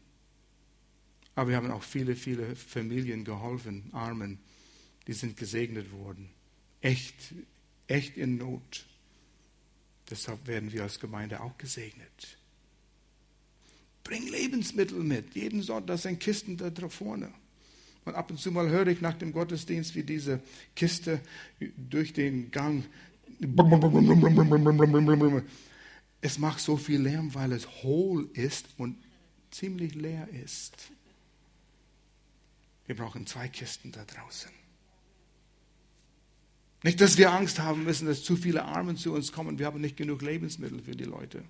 [1.36, 4.40] Aber wir haben auch viele, viele Familien geholfen, Armen,
[5.08, 6.30] die sind gesegnet worden.
[6.82, 7.34] Echt,
[7.88, 8.86] echt in Not.
[10.10, 12.38] Deshalb werden wir als Gemeinde auch gesegnet.
[14.04, 15.36] Bring Lebensmittel mit.
[15.36, 17.32] Jeden Sonntag sind Kisten da vorne.
[18.04, 20.42] Und ab und zu mal höre ich nach dem Gottesdienst, wie diese
[20.76, 21.22] Kiste
[21.78, 22.84] durch den Gang.
[26.22, 28.98] Es macht so viel Lärm, weil es hohl ist und
[29.52, 30.92] ziemlich leer ist.
[32.88, 34.52] Wir brauchen zwei Kisten da draußen.
[36.84, 39.60] Nicht, dass wir Angst haben müssen, dass zu viele Armen zu uns kommen.
[39.60, 41.44] Wir haben nicht genug Lebensmittel für die Leute.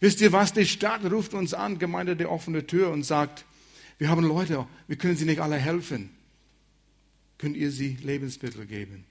[0.00, 0.52] Wisst ihr was?
[0.52, 3.44] Die Stadt ruft uns an, Gemeinde der offene Tür, und sagt,
[3.98, 6.10] wir haben Leute, wir können sie nicht alle helfen.
[7.38, 9.04] Könnt ihr sie Lebensmittel geben?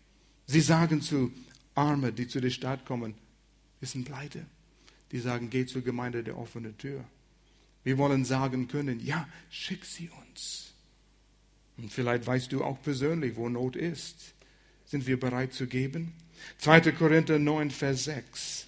[0.47, 1.31] Sie sagen zu
[1.73, 3.15] Armen, die zu der Stadt kommen,
[3.79, 4.45] wir sind pleite.
[5.11, 7.03] Die sagen, geh zur Gemeinde der offene Tür.
[7.83, 10.73] Wir wollen sagen können, ja, schick sie uns.
[11.77, 14.33] Und vielleicht weißt du auch persönlich, wo Not ist.
[14.85, 16.13] Sind wir bereit zu geben?
[16.59, 16.91] 2.
[16.93, 18.64] Korinther 9, Vers 6.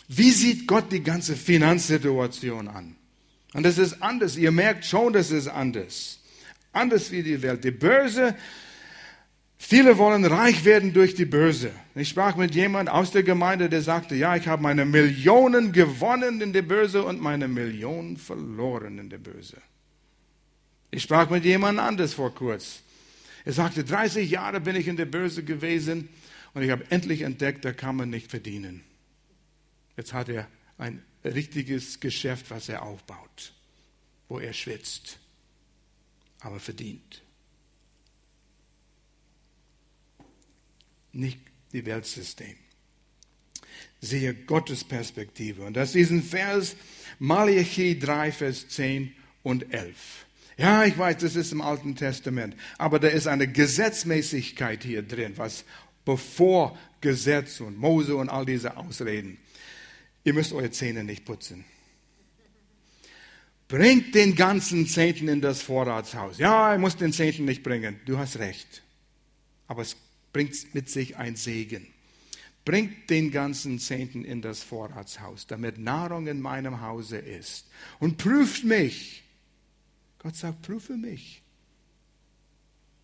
[0.08, 2.95] Wie sieht Gott die ganze Finanzsituation an?
[3.54, 4.36] Und das ist anders.
[4.36, 6.19] Ihr merkt schon, das ist anders.
[6.73, 7.63] Anders wie die Welt.
[7.63, 8.36] Die Börse,
[9.62, 11.71] viele wollen reich werden durch die Börse.
[11.95, 16.41] Ich sprach mit jemandem aus der Gemeinde, der sagte, ja, ich habe meine Millionen gewonnen
[16.41, 19.58] in der Börse und meine Millionen verloren in der Börse.
[20.89, 22.82] Ich sprach mit jemandem anders vor kurz.
[23.45, 26.10] Er sagte, 30 Jahre bin ich in der Börse gewesen
[26.54, 28.84] und ich habe endlich entdeckt, da kann man nicht verdienen.
[29.95, 30.47] Jetzt hat er
[30.78, 33.54] ein richtiges Geschäft, was er aufbaut,
[34.28, 35.19] wo er schwitzt
[36.41, 37.21] aber verdient.
[41.13, 41.39] Nicht
[41.74, 42.56] die Weltsystem.
[44.00, 45.63] Sehe Gottes Perspektive.
[45.63, 46.76] Und das ist diesen Vers
[47.19, 50.26] Malachi 3, Vers 10 und 11.
[50.58, 55.34] Ja, ich weiß, das ist im Alten Testament, aber da ist eine Gesetzmäßigkeit hier drin,
[55.38, 55.65] was
[56.06, 59.38] bevor Gesetz und Mose und all diese Ausreden.
[60.24, 61.65] Ihr müsst eure Zähne nicht putzen.
[63.67, 66.38] Bringt den ganzen Zehnten in das Vorratshaus.
[66.38, 68.00] Ja, er muss den Zehnten nicht bringen.
[68.06, 68.84] Du hast recht.
[69.67, 69.95] Aber es
[70.34, 71.88] bringt mit sich ein Segen.
[72.63, 77.67] Bringt den ganzen Zehnten in das Vorratshaus, damit Nahrung in meinem Hause ist.
[78.00, 79.23] Und prüft mich.
[80.19, 81.42] Gott sagt, prüfe mich.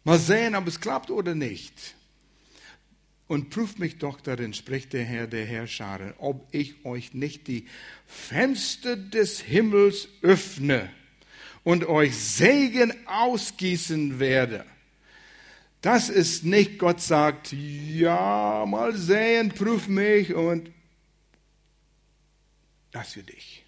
[0.03, 1.95] Mal sehen, ob es klappt oder nicht
[3.27, 7.67] und prüft mich doch darin, spricht der Herr der Herrscher, ob ich euch nicht die
[8.05, 10.89] Fenster des Himmels öffne
[11.63, 14.65] und euch Segen ausgießen werde.
[15.87, 20.69] Das ist nicht, Gott sagt, ja, mal sehen, prüf mich und
[22.91, 23.63] das für dich.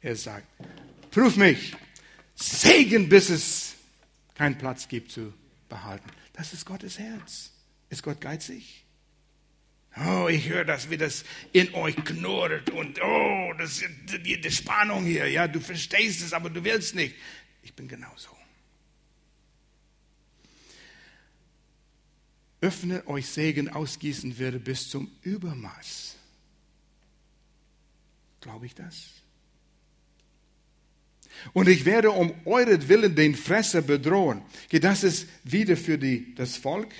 [0.00, 0.46] Er sagt,
[1.10, 1.76] prüf mich,
[2.36, 3.74] Segen, bis es
[4.34, 5.34] keinen Platz gibt zu
[5.68, 6.08] behalten.
[6.32, 7.52] Das ist Gottes Herz.
[7.90, 8.86] Ist Gott geizig?
[10.06, 11.22] Oh, ich höre das, wie das
[11.52, 13.82] in euch knurrt und oh, das
[14.24, 15.28] die, die Spannung hier.
[15.28, 17.14] Ja, du verstehst es, aber du willst nicht.
[17.62, 18.35] Ich bin genauso.
[22.60, 26.16] Öffne euch Segen ausgießen werde bis zum Übermaß.
[28.40, 29.10] Glaube ich das?
[31.52, 34.42] Und ich werde um euretwillen den Fresser bedrohen.
[34.70, 36.92] Das ist wieder für die, das Volk,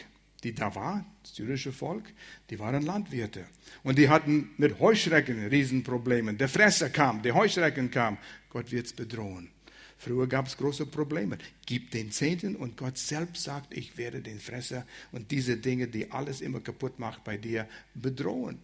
[0.43, 2.05] die da war, das jüdische Volk,
[2.51, 3.47] die waren Landwirte.
[3.83, 6.35] Und die hatten mit Heuschrecken Riesenprobleme.
[6.35, 8.19] Der Fresser kam, der Heuschrecken kam.
[8.51, 9.51] Gott wird es bedrohen.
[9.99, 11.39] Früher gab es große Probleme.
[11.65, 16.11] Gib den Zehnten und Gott selbst sagt, ich werde den Fresser und diese Dinge, die
[16.11, 18.59] alles immer kaputt macht bei dir, bedrohen.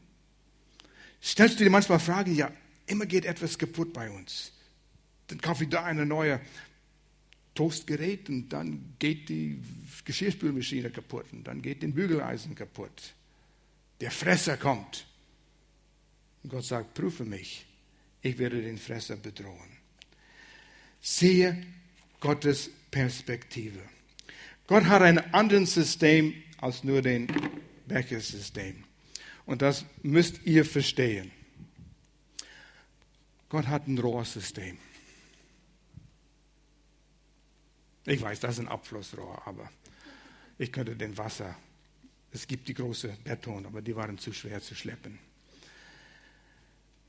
[1.22, 2.52] Stellst du dir manchmal Fragen, ja,
[2.86, 4.52] immer geht etwas kaputt bei uns.
[5.28, 6.40] Dann kaufe ich da eine neue
[7.54, 9.62] Toastgerät und dann geht die
[10.04, 13.14] Geschirrspülmaschine kaputt und dann geht den Bügeleisen kaputt.
[14.00, 15.06] Der Fresser kommt.
[16.42, 17.64] Und Gott sagt, prüfe mich,
[18.20, 19.81] ich werde den Fresser bedrohen.
[21.02, 21.60] Sehe
[22.20, 23.80] Gottes Perspektive.
[24.68, 27.26] Gott hat ein anderes System als nur den
[27.86, 28.84] Bechersystem.
[29.44, 31.32] Und das müsst ihr verstehen.
[33.48, 34.78] Gott hat ein Rohrsystem.
[38.06, 39.68] Ich weiß, das ist ein Abflussrohr, aber
[40.58, 41.56] ich könnte den Wasser.
[42.32, 45.18] Es gibt die große Beton, aber die waren zu schwer zu schleppen.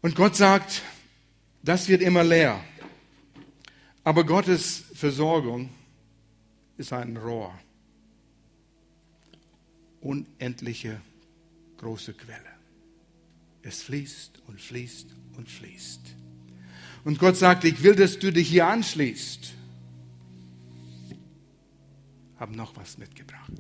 [0.02, 0.82] Und Gott sagt,
[1.62, 2.62] das wird immer leer.
[4.04, 5.70] Aber Gottes Versorgung
[6.78, 7.54] ist ein Rohr.
[10.02, 11.00] Unendliche
[11.78, 12.40] große Quelle.
[13.62, 16.02] Es fließt und fließt und fließt.
[17.06, 19.54] Und Gott sagt, ich will, dass du dich hier anschließt
[22.44, 23.54] haben noch was mitgebracht.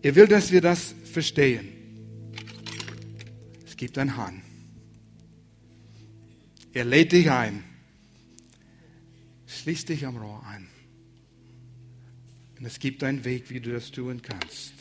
[0.00, 1.68] Er will, dass wir das verstehen.
[3.66, 4.40] Es gibt einen Hahn.
[6.76, 7.64] Er lädt dich ein.
[9.46, 10.68] Schließ dich am Rohr ein.
[12.58, 14.74] Und es gibt einen Weg, wie du das tun kannst.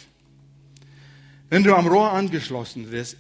[1.47, 3.15] Wenn du am Rohr angeschlossen bist,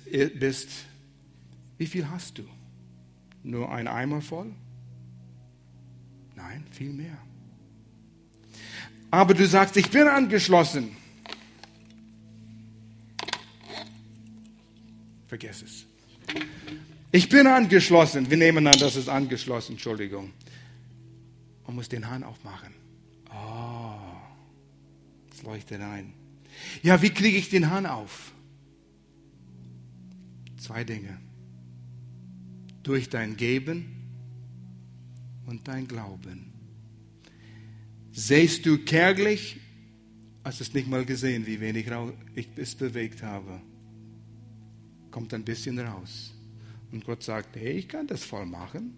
[1.77, 2.43] wie viel hast du?
[3.43, 4.51] Nur ein Eimer voll?
[6.35, 7.17] Nein, viel mehr.
[9.09, 10.97] Aber du sagst, ich bin angeschlossen.
[15.27, 15.85] Vergiss es.
[17.15, 18.29] Ich bin angeschlossen.
[18.29, 20.33] Wir nehmen an, das ist angeschlossen, Entschuldigung.
[21.65, 22.73] Man muss den Hahn aufmachen.
[23.29, 23.95] Oh,
[25.31, 26.11] es leuchtet ein.
[26.83, 28.33] Ja, wie kriege ich den Hahn auf?
[30.57, 31.17] Zwei Dinge.
[32.83, 33.85] Durch dein Geben
[35.45, 36.51] und dein Glauben.
[38.11, 39.61] Sähst du kärglich,
[40.43, 41.87] hast es nicht mal gesehen, wie wenig
[42.35, 43.61] ich es bewegt habe.
[45.11, 46.34] Kommt ein bisschen raus.
[46.95, 48.93] Und Gott sagt, hey, ich kann das voll machen.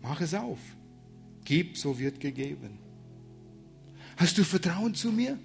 [0.00, 0.60] Mach es auf.
[1.44, 2.78] Gib, so wird gegeben.
[4.16, 5.36] Hast du Vertrauen zu mir?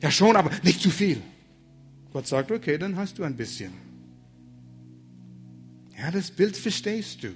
[0.00, 1.22] Ja schon, aber nicht zu viel.
[2.12, 3.72] Gott sagt, okay, dann hast du ein bisschen.
[5.96, 7.28] Ja, das Bild verstehst du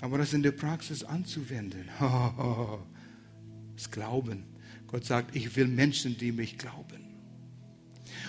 [0.00, 1.88] aber das in der Praxis anzuwenden.
[3.76, 4.42] Das Glauben.
[4.88, 6.98] Gott sagt, ich will Menschen, die mich glauben.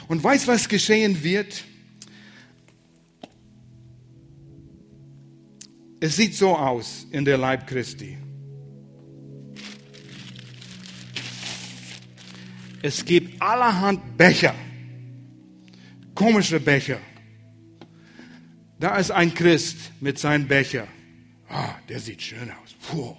[0.08, 1.64] Und weiß, was geschehen wird?
[6.00, 8.18] Es sieht so aus in der Leib Christi.
[12.82, 14.56] Es gibt allerhand Becher,
[16.16, 17.00] komische Becher.
[18.80, 20.88] Da ist ein Christ mit seinem Becher.
[21.50, 22.76] Ah, der sieht schön aus.
[22.88, 23.18] Puh,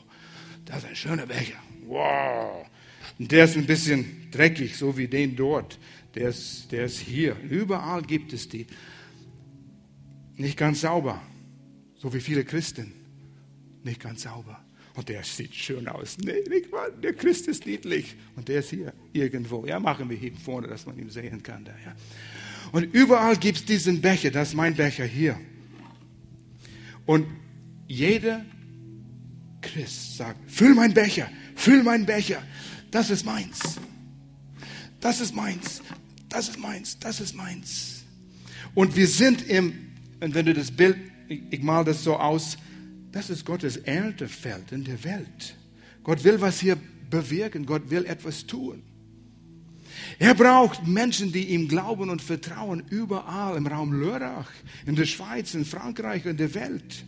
[0.64, 1.58] das ist ein schöner Becher.
[1.86, 2.66] Wow.
[3.18, 5.78] Und der ist ein bisschen dreckig, so wie den dort.
[6.14, 7.36] Der ist, der ist hier.
[7.40, 8.66] Überall gibt es die.
[10.36, 11.20] Nicht ganz sauber.
[12.00, 12.92] So wie viele Christen.
[13.84, 14.64] Nicht ganz sauber.
[14.94, 16.16] Und der sieht schön aus.
[16.18, 16.90] Nee, nicht mal.
[17.02, 18.16] Der Christ ist niedlich.
[18.36, 19.64] Und der ist hier irgendwo.
[19.66, 21.64] Ja, machen wir hier vorne, dass man ihn sehen kann.
[21.64, 21.94] Da, ja.
[22.72, 24.30] Und überall gibt es diesen Becher.
[24.30, 25.38] Das ist mein Becher hier.
[27.06, 27.26] Und
[27.86, 28.44] jeder
[29.60, 32.42] Christ sagt, füll meinen Becher, füll meinen Becher,
[32.90, 33.58] das ist meins.
[35.00, 35.82] Das ist meins,
[36.28, 38.04] das ist meins, das ist meins.
[38.74, 39.72] Und wir sind im,
[40.20, 40.96] und wenn du das Bild,
[41.30, 42.58] ich, ich mal das so aus,
[43.12, 45.56] das ist Gottes Erntefeld in der Welt.
[46.02, 46.76] Gott will was hier
[47.08, 48.82] bewirken, Gott will etwas tun.
[50.18, 54.50] Er braucht Menschen, die ihm glauben und vertrauen, überall im Raum Lörrach,
[54.86, 57.04] in der Schweiz, in Frankreich, in der Welt.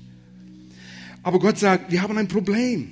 [1.22, 2.90] Aber Gott sagt, wir haben ein Problem.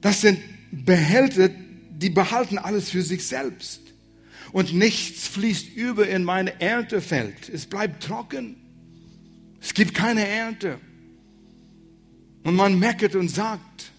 [0.00, 0.38] Das sind
[0.70, 1.48] Behälter,
[1.90, 3.80] die behalten alles für sich selbst.
[4.52, 7.48] Und nichts fließt über in mein Erntefeld.
[7.48, 8.56] Es bleibt trocken.
[9.60, 10.78] Es gibt keine Ernte.
[12.44, 13.92] Und man meckert und sagt,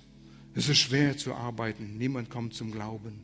[0.55, 1.97] es ist schwer zu arbeiten.
[1.97, 3.21] Niemand kommt zum Glauben.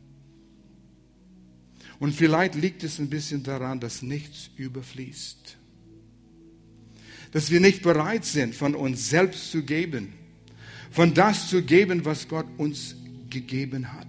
[1.98, 5.56] Und vielleicht liegt es ein bisschen daran, dass nichts überfließt.
[7.32, 10.12] Dass wir nicht bereit sind, von uns selbst zu geben.
[10.90, 12.96] Von das zu geben, was Gott uns
[13.30, 14.06] gegeben hat.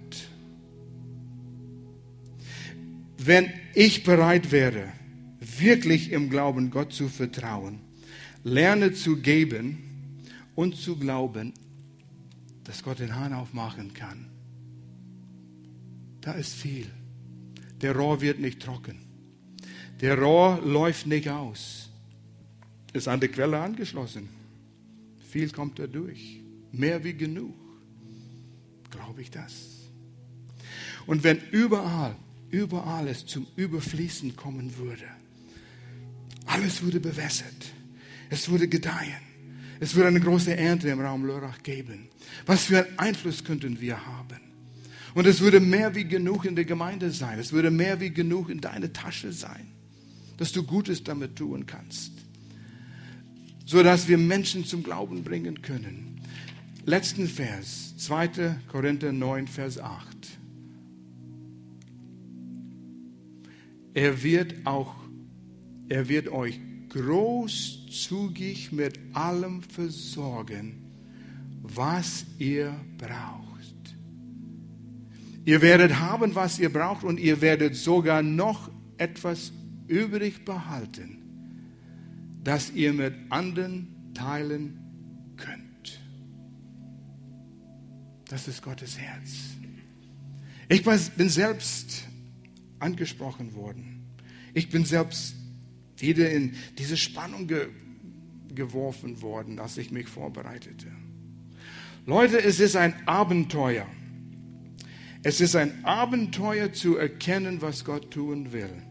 [3.18, 4.92] Wenn ich bereit wäre,
[5.40, 7.80] wirklich im Glauben Gott zu vertrauen,
[8.44, 10.22] lerne zu geben
[10.54, 11.52] und zu glauben,
[12.64, 14.26] dass Gott den Hahn aufmachen kann.
[16.20, 16.86] Da ist viel.
[17.80, 18.98] Der Rohr wird nicht trocken.
[20.00, 21.90] Der Rohr läuft nicht aus.
[22.92, 24.28] Ist an die Quelle angeschlossen.
[25.30, 26.40] Viel kommt da durch.
[26.72, 27.54] Mehr wie genug.
[28.90, 29.78] Glaube ich das.
[31.06, 32.16] Und wenn überall,
[32.50, 35.04] überall es zum Überfließen kommen würde,
[36.46, 37.72] alles würde bewässert,
[38.30, 39.22] es würde gedeihen,
[39.80, 42.08] es würde eine große Ernte im Raum Lörrach geben.
[42.46, 44.40] Was für einen Einfluss könnten wir haben?
[45.14, 47.38] Und es würde mehr wie genug in der Gemeinde sein.
[47.38, 49.68] Es würde mehr wie genug in deiner Tasche sein,
[50.36, 52.12] dass du Gutes damit tun kannst.
[53.64, 56.20] So dass wir Menschen zum Glauben bringen können.
[56.84, 58.56] Letzten Vers, 2.
[58.68, 60.38] Korinther 9, Vers 8.
[63.94, 64.94] Er wird auch,
[65.88, 70.84] er wird euch großzügig mit allem versorgen,
[71.62, 73.48] was ihr braucht.
[75.44, 79.52] Ihr werdet haben, was ihr braucht und ihr werdet sogar noch etwas
[79.86, 81.22] übrig behalten,
[82.44, 84.78] das ihr mit anderen teilen
[85.36, 86.00] könnt.
[88.28, 89.30] Das ist Gottes Herz.
[90.68, 92.04] Ich bin selbst
[92.78, 94.04] angesprochen worden.
[94.52, 95.34] Ich bin selbst
[96.00, 97.68] wieder in diese Spannung ge
[98.54, 100.88] geworfen worden, als ich mich vorbereitete.
[102.06, 103.86] Leute, es ist ein Abenteuer.
[105.22, 108.82] Es ist ein Abenteuer zu erkennen, was Gott tun will.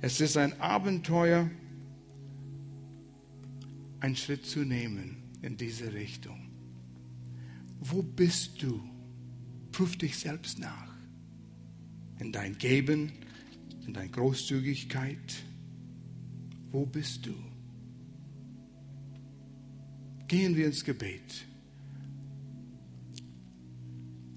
[0.00, 1.50] Es ist ein Abenteuer,
[4.00, 6.50] einen Schritt zu nehmen in diese Richtung.
[7.80, 8.82] Wo bist du?
[9.72, 10.94] Prüf dich selbst nach.
[12.18, 13.12] In dein Geben,
[13.86, 15.44] in deiner Großzügigkeit,
[16.70, 17.34] wo bist du?
[20.26, 21.46] Gehen wir ins Gebet.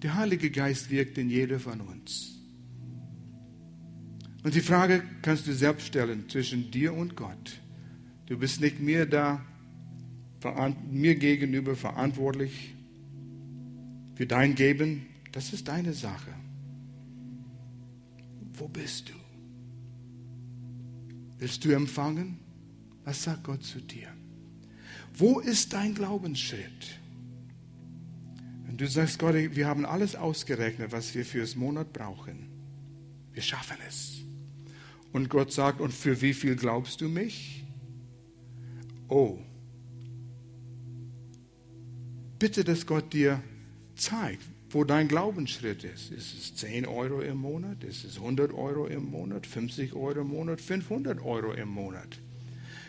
[0.01, 2.39] Der Heilige Geist wirkt in jeder von uns.
[4.43, 7.59] Und die Frage kannst du selbst stellen zwischen dir und Gott.
[8.25, 9.45] Du bist nicht mir da,
[10.89, 12.73] mir gegenüber verantwortlich
[14.15, 15.05] für dein Geben.
[15.31, 16.33] Das ist deine Sache.
[18.53, 19.20] Wo bist du?
[21.41, 22.37] Willst du empfangen?
[23.03, 24.07] Was sagt Gott zu dir?
[25.11, 26.99] Wo ist dein Glaubensschritt?
[28.67, 32.47] Wenn du sagst, Gott, wir haben alles ausgerechnet, was wir fürs Monat brauchen.
[33.33, 34.19] Wir schaffen es.
[35.13, 37.63] Und Gott sagt, und für wie viel glaubst du mich?
[39.07, 39.39] Oh.
[42.37, 43.41] Bitte, dass Gott dir
[43.95, 44.43] zeigt,
[44.73, 46.11] wo dein Glaubensschritt ist.
[46.11, 47.83] Ist es 10 Euro im Monat?
[47.83, 49.45] Ist es 100 Euro im Monat?
[49.47, 50.61] 50 Euro im Monat?
[50.61, 52.19] 500 Euro im Monat?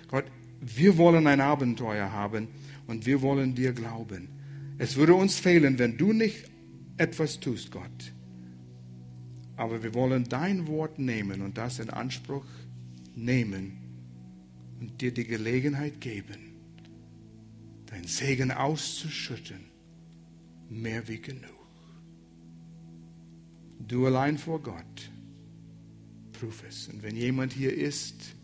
[0.08, 0.24] Gott,
[0.60, 2.48] wir wollen ein Abenteuer haben
[2.86, 4.28] und wir wollen dir glauben.
[4.78, 6.44] Es würde uns fehlen, wenn du nicht
[6.96, 8.12] etwas tust, Gott.
[9.56, 12.46] Aber wir wollen dein Wort nehmen und das in Anspruch
[13.14, 13.78] nehmen
[14.80, 16.54] und dir die Gelegenheit geben,
[17.86, 19.60] dein Segen auszuschütten,
[20.68, 21.51] mehr wie genug.
[23.88, 25.10] Du allein vor Gott.
[26.32, 26.88] Prüf es.
[26.88, 28.34] Und wenn jemand hier ist,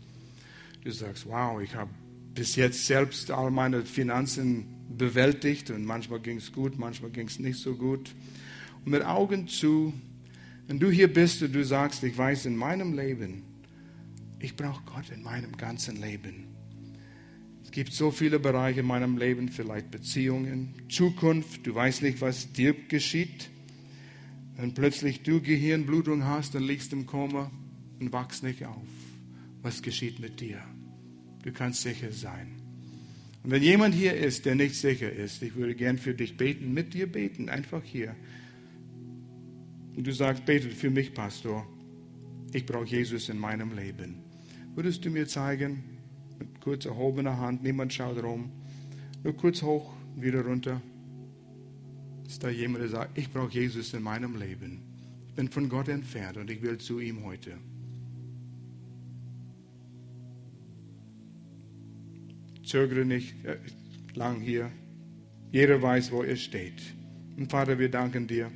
[0.83, 1.91] du sagst, wow, ich habe
[2.33, 4.65] bis jetzt selbst all meine Finanzen
[4.97, 8.13] bewältigt und manchmal ging es gut, manchmal ging es nicht so gut.
[8.85, 9.93] Und mit Augen zu,
[10.67, 13.43] wenn du hier bist und du sagst, ich weiß in meinem Leben,
[14.39, 16.47] ich brauche Gott in meinem ganzen Leben.
[17.63, 22.51] Es gibt so viele Bereiche in meinem Leben, vielleicht Beziehungen, Zukunft, du weißt nicht, was
[22.51, 23.49] dir geschieht.
[24.59, 27.49] Wenn plötzlich du Gehirnblutung hast, dann liegst du im Koma
[28.01, 28.89] und wachst nicht auf.
[29.61, 30.61] Was geschieht mit dir?
[31.43, 32.59] Du kannst sicher sein.
[33.41, 36.73] Und wenn jemand hier ist, der nicht sicher ist, ich würde gern für dich beten,
[36.73, 38.17] mit dir beten, einfach hier.
[39.95, 41.65] Und du sagst, betet für mich, Pastor.
[42.51, 44.15] Ich brauche Jesus in meinem Leben.
[44.75, 45.85] Würdest du mir zeigen,
[46.37, 48.51] mit kurz erhobener Hand, niemand schaut rum,
[49.23, 50.81] nur kurz hoch, wieder runter.
[52.29, 54.79] Ist da jemand, der sagt, ich brauche Jesus in meinem Leben.
[55.27, 57.57] Ich bin von Gott entfernt und ich will zu ihm heute.
[62.69, 63.57] zögere nicht äh,
[64.13, 64.71] lang hier.
[65.51, 66.81] Jeder weiß, wo er steht.
[67.35, 68.51] Und Vater, wir danken dir,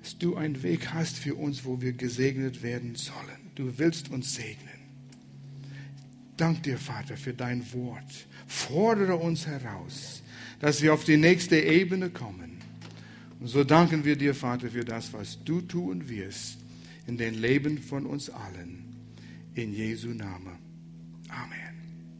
[0.00, 3.40] dass du einen Weg hast für uns, wo wir gesegnet werden sollen.
[3.56, 4.68] Du willst uns segnen.
[6.36, 8.26] Dank dir, Vater, für dein Wort.
[8.46, 10.19] Fordere uns heraus,
[10.60, 12.58] dass wir auf die nächste Ebene kommen.
[13.40, 16.58] Und so danken wir dir, Vater, für das, was du tun wirst
[17.06, 18.84] in den Leben von uns allen.
[19.54, 20.58] In Jesu Namen.
[21.28, 21.69] Amen.